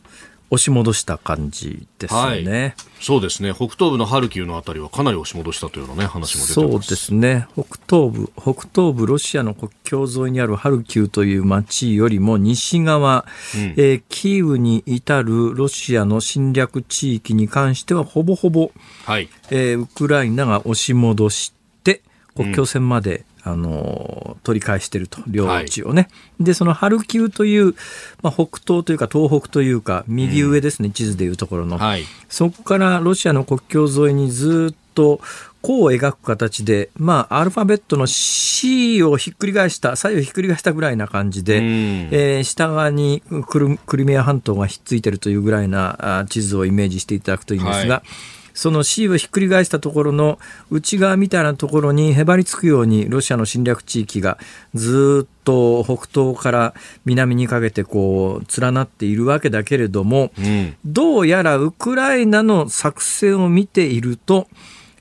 [0.51, 3.53] 押し戻した感じですよね、はい、そうですね。
[3.53, 7.47] 北東部のハルキウのあたりはかなり押し戻したというような、ね、話も出てそうですね。
[7.53, 13.25] 北東部北東部ロシアの国境沿いにあるハルキウという町よりも西側、
[13.55, 18.71] うん、えー、キーウに至るロシアの侵略地域に関してはほぼほぼ、
[19.05, 19.29] はい。
[19.51, 22.01] えー、ウクライナが押し戻して
[22.35, 26.07] 国境線まで、あの取り返していると領地をね、は
[26.41, 27.75] い、でそのハルキウという、
[28.21, 35.21] まあ、北東というか東北というか右上ですね、うん、地図でいうところの、はい、そこからロシアの国境沿いにずっと
[35.61, 41.65] 弧を描く形で、まあ、アルファベットの C をひっくり返した、左右ひっくり返したぐらいな感じで、うん、
[42.11, 50.37] えー、下側にクルクリミア半島がひっついてるというぐらいな地図をイメージしていただくといいんですが、はいその C をひっくり返したところの
[50.69, 54.37] 内側みたいなところにへばりつくようにロシアの侵略地域が
[54.73, 56.73] ずっと北東から
[57.05, 64.49] 南にかけてこう連なっているわけだけれども、うん、どうやらウクライナの作戦を見ていると、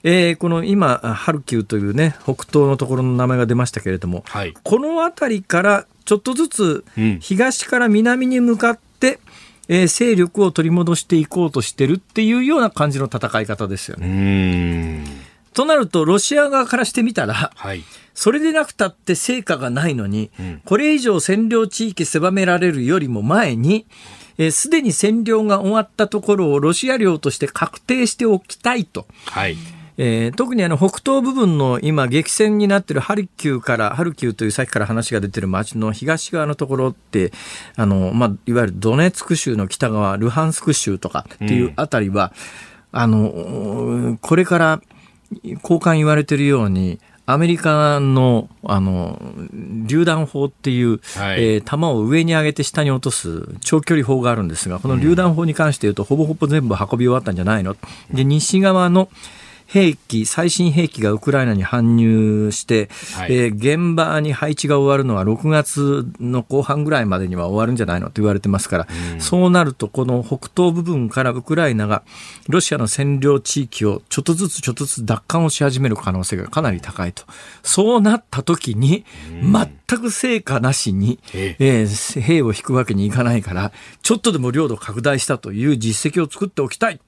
[0.05, 6.85] えー、この今、ハルキウというね、北東のところの名前が出ましたけれども、はい、この辺りからちょっとずつ
[7.19, 8.88] 東から南に向かって、
[9.69, 15.05] えー、勢力を取り戻していこうとしてるっていうような感じの戦い方ですよね。
[15.55, 17.83] となると、ロシア側からしてみたら、はい、
[18.15, 23.87] それでなくたって成果がないのに、うん、これ以上占領地域狭められるよりも前に、
[24.53, 29.07] す、で、に占領が終わったところをロシア領として確定しておきたいと。
[29.27, 29.57] はい
[30.01, 37.33] えー、特にあの北東部分の今激戦になっているハルキウからハルキウというさっきから話が出ている町の東側のところって
[37.77, 42.33] あの、まあ、いわゆるドネツク州の北側ルハンスク州とかっていうあたりは、
[42.93, 44.83] うん、あのこれから
[45.43, 49.21] 交換言われているようにアメリカの、あの、
[49.87, 57.77] 榴弾砲っていう、はい、えー、弾を上に上げて下に落とす長距離砲があるんですが、この榴弾砲に関して言うと、ほぼほぼ全部運び終わったんじゃないの。
[58.11, 59.11] で、西側の、
[59.69, 72.03] 兵器、最新兵器がウクライナに搬入して、はい、えー、現場に配置が終わるのは6月の後半ぐらいまでには終わるんじゃないのと言われてますから、うん、そうなると、この北東部分からウクライナが
[72.49, 77.25] ロシアの占領地域をちょっとずつちょっとずつ奪還をし始める可能性がかなり高いと。
[77.63, 79.05] そうなった時に、
[79.43, 83.71] 全く成果なしに、えー、兵を引くわけにいかないから、
[84.03, 86.95] ちょっとでも領土拡大したという実績を作っておきたい。
[86.95, 87.01] っ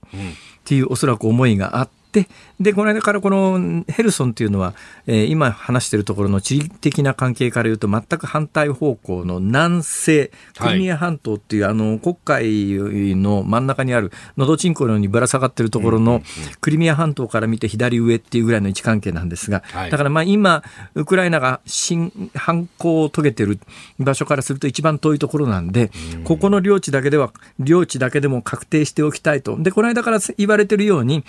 [0.65, 2.29] ていうおそらく思いがあって、って
[2.61, 4.75] でこの間からこのヘルソンっていうのは、
[5.07, 16.21] えー、今話しているところの地理的な関係から言うと全く反対方向の南西クリミア半島っていう、はい、あの黒海の真ん中にあるのどちんこのようにぶら下がっているところの
[16.61, 23.61] クリミア半島から見て左上っていうぐらいの位置関係なんですが、はい、だからまあ今ウクライナが新反攻を遂げている
[23.99, 25.91] 場所からすると一番遠いところなんで、
[26.25, 29.57] ここの領地だけでは領地だけでも確定しておきたいと。
[29.63, 31.25] でこの間から言われているように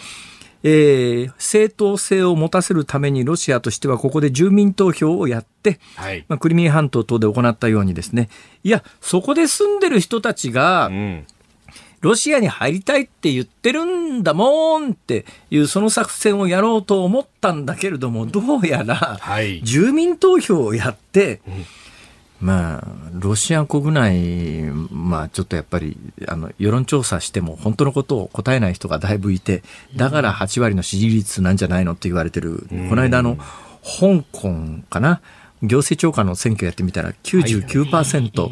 [0.64, 8.30] えー、正当性を持たせるためにロシアとしてはここで住民投票をやって、はい、まあ、クリミア半島等で行ったようにですね、
[8.64, 11.28] いや、そこで住んでる人たちが、うん。
[12.02, 19.20] ロシアに入りたいって言ってるんだもんっていうその作戦をやろうと思ったんだけれどもどうやら
[19.62, 21.66] 住民投票をやって、うん
[22.42, 25.96] まあ、ロシア国内、まあ、ちょっとやっぱり
[26.28, 29.62] あの世論調査しても本当のことを答えない人がだいぶいて
[29.96, 33.38] だから8割の支持率なんじゃないのって言われてる、この間の
[33.84, 35.22] 香港かな？
[35.64, 38.52] 行政長官の選挙やってみたら99%、はい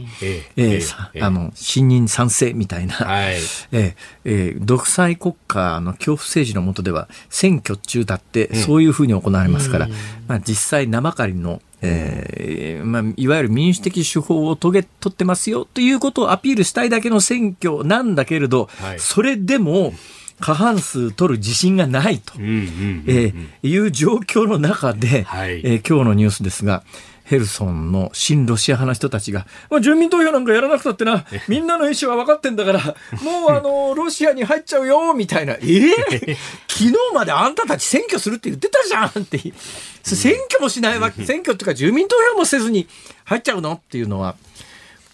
[0.55, 3.35] えー、あの信任賛成みたいな、はい。
[3.71, 3.95] え
[4.25, 9.91] えー、独裁国家の恐怖政治の下では選挙中だってそういうふうに行われますから、うん、
[10.27, 19.93] まあ、実際生借りのえーまあ、いわゆる民主的手法を遂げ取ってますよということをアピールしたいだけの選挙なんだけれど、はい、それでも
[20.39, 26.83] 過半数取る自信がないと、いう状況の中で、はい、えー、今日のニュースですが、
[27.29, 32.79] ヘルソンの親ロシア派の人たちが、まあ、住民投票なんかやらなくたってな、みんなの意思は分かってんだから、
[33.21, 35.53] もうあの、 ロシアに入っちゃうよ、みたいな。
[35.53, 36.37] えー、
[36.67, 39.53] 昨日まであんたたち選挙するって言ってたじゃんって。
[40.01, 42.87] 選挙もしないわけ、選挙っていうか住民投票もせずに
[43.25, 43.73] 入っちゃうの？
[43.73, 44.35] っていうのは、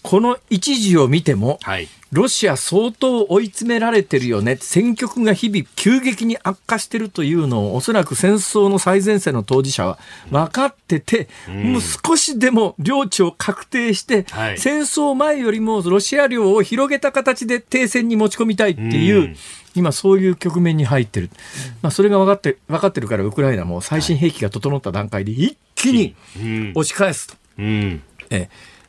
[0.06, 9.98] この一時を見ても、はい、ロシア相当追い詰められてるよね、戦局が日々急激に悪化してるというのを、おそらく戦争の最前線の当事者は
[10.30, 19.36] 分かってて、うん、もう少しでも領地を確定して、はい、戦争前よりもロシア領を広げた形で停戦に持ち込みたいっていう、うん。
[19.74, 21.28] 今そういう局面に入ってる、
[21.82, 26.14] まあ、それが分かって分かってるからウクライナも最新兵器が整った段階で一気に
[26.74, 28.48] 押し返すと、うん、え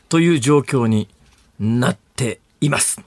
[0.10, 1.08] という状況に
[1.60, 3.01] なっています。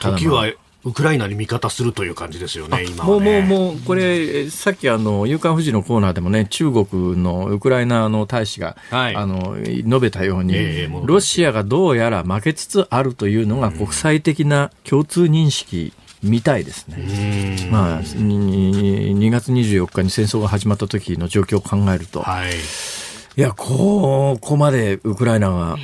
[0.00, 0.52] 時は
[0.86, 15.92] ウクライナに味方するという感じですよね、今、ね、もう、もう、もう、これ、さっき、あの、夕刊富士のコーナーでもね、中国のウクライナの大使が、はい、あの、述べたように、えー、ロシアがどうやら負けつつあるというのが国際的な共通認識
[16.22, 17.68] みたいですね。
[17.72, 25.76] まあ、2月24日に戦争が始まった時の状況を考えると、はい、いや、ここまでウクライナが、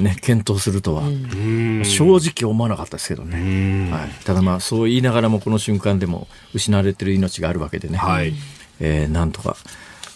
[0.00, 1.02] ね、検討するとは、
[1.84, 8.32] 正直思わなかったですけどね、はい、ただまあそう言いながらもこの瞬間でも失われてる命があるわけでね、はい、
[8.80, 9.56] えー、なんとか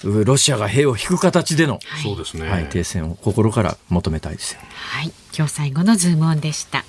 [0.03, 4.61] ロシアが兵を引く形での、そうですね、はい、停戦を心から求めたいですよ。
[4.75, 6.85] はい、今日最後のズームオンでした。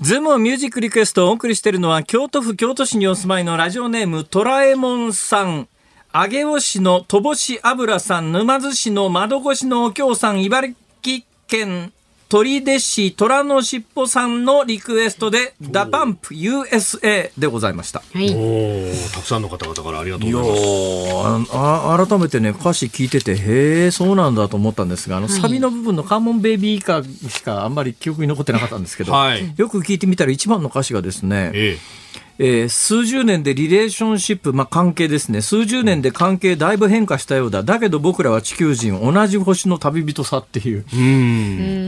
[0.00, 5.68] ズームミュージックリクエストをお送りしているのは京都府京都市にお住まいのラジオネームトラエモンさん。
[6.12, 10.70] 上尾市の戸し油さん、沼津市の窓越しのお京さん、茨
[11.04, 11.92] 城県
[12.28, 18.02] 取手市虎のしっぽさんのリクエストで、 DA PUMP USA でございました。
[18.12, 21.50] はい、おたくさんの方々からありがとうございます。
[21.52, 32.00] あ改めてね、歌詞聞いてて、へえ、そうなんだと思ったんですが、あの、サビの部分の C'mon baby アメリカしかあんまり記憶に残ってなかったんですけど、はい、よく聞いてみたら一番の歌詞がですね、ええ
[32.42, 35.42] えー、数十年で relationship、まあ、関係ですね。
[35.42, 37.62] 数十年で関係だいぶ変化したようだ。
[37.62, 40.84] だけど僕らは地球人同じ星の旅人さっていう。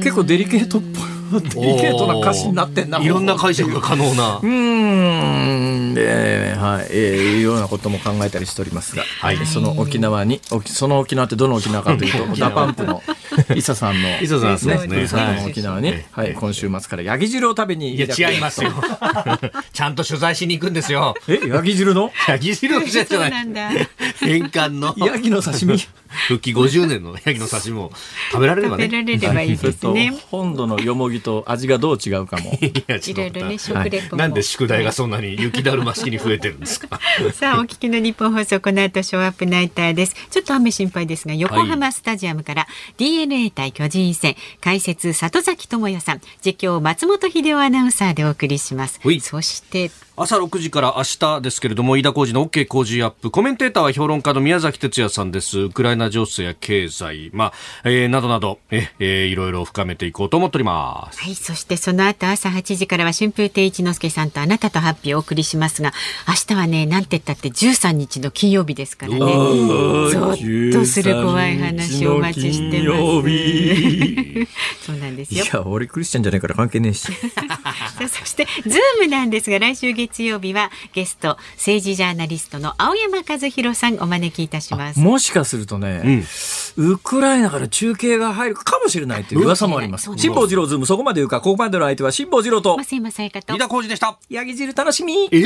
[0.02, 1.40] 結構デリケートっぽい。
[1.40, 2.98] デリケートな歌詞になってんな。
[2.98, 4.40] いろんな解釈が可能な。
[4.42, 5.94] うん。
[5.94, 6.86] で、はい。
[6.90, 13.02] えー、いうようなことも考えたりしておりますが、はい、その沖縄にその沖縄ってどの沖縄かというと DA PUMP の
[13.54, 14.08] 伊佐さんの。
[14.20, 14.76] 伊佐さんですね。
[14.76, 18.72] ふるさとの沖縄に、はい、今週末からヤギ汁を食べにいや違いますよ。
[19.72, 21.14] ちゃんと取材しに行くんですよ。
[21.28, 22.10] えヤギ汁の？
[22.28, 23.88] ヤギ汁のじゃない。
[24.20, 24.94] 返還の。
[24.98, 25.78] ヤギの刺身。
[26.28, 27.90] 復帰50年のヤギの刺身も
[28.30, 28.84] 食べられればね。
[28.84, 30.14] 食べられればいいですね。
[30.30, 32.58] 本土のよもぎと味がどう違うかも。
[32.60, 37.00] いろいろね食レポなんで宿題がそんなに雪だるま式に増えてるんですか？
[37.32, 40.14] さあお聞きの日本放送この後ショーアップナイターです。
[40.30, 42.66] ちょっと雨心配ですが横浜スタジアムから
[42.98, 49.00] DNA DNA 対巨人戦解説里崎智也さん実況松本秀夫アナウンサーでお送りします。
[49.20, 53.30] そして朝6時から明日ですけれども、飯田浩二の OK 工事アップ。
[53.30, 55.58] コメンテーターは評論家の宮崎哲也さんです。
[55.60, 57.52] ウクライナ情勢や経済、まあ、
[57.84, 61.18] えー、などなど、え、えー、いろいろ深めていこうと思っております。
[61.18, 65.94] はい、そしてその後朝8時からは春風亭一之輔さんとあなたとハッピーをお送りしますが、
[66.28, 69.18] 明日はね、なんて言ったって13日の金曜日ですからね。
[69.18, 73.00] ゾッとする怖い話をお待ちしてます。
[74.84, 75.44] そうなんですよ。
[75.44, 77.08] いや、俺クリスチャンじゃないから関係ねえし。
[77.96, 84.98] そして、ズームなんですが、来週月曜日はゲスト政治ジャーナリストの青山和弘さんお招きいたします。
[84.98, 86.24] もしかするとね、
[86.76, 90.10] うん、ウクライナから中継が入るかもしれないという噂もあります。
[90.16, 93.54] 辛坊治郎ズームそこまで言うかここまでの相手は辛坊治郎と増山さやかと。
[93.54, 94.18] 飯田浩二でした。
[94.28, 95.28] ヤギ汁楽しみ。
[95.30, 95.38] え？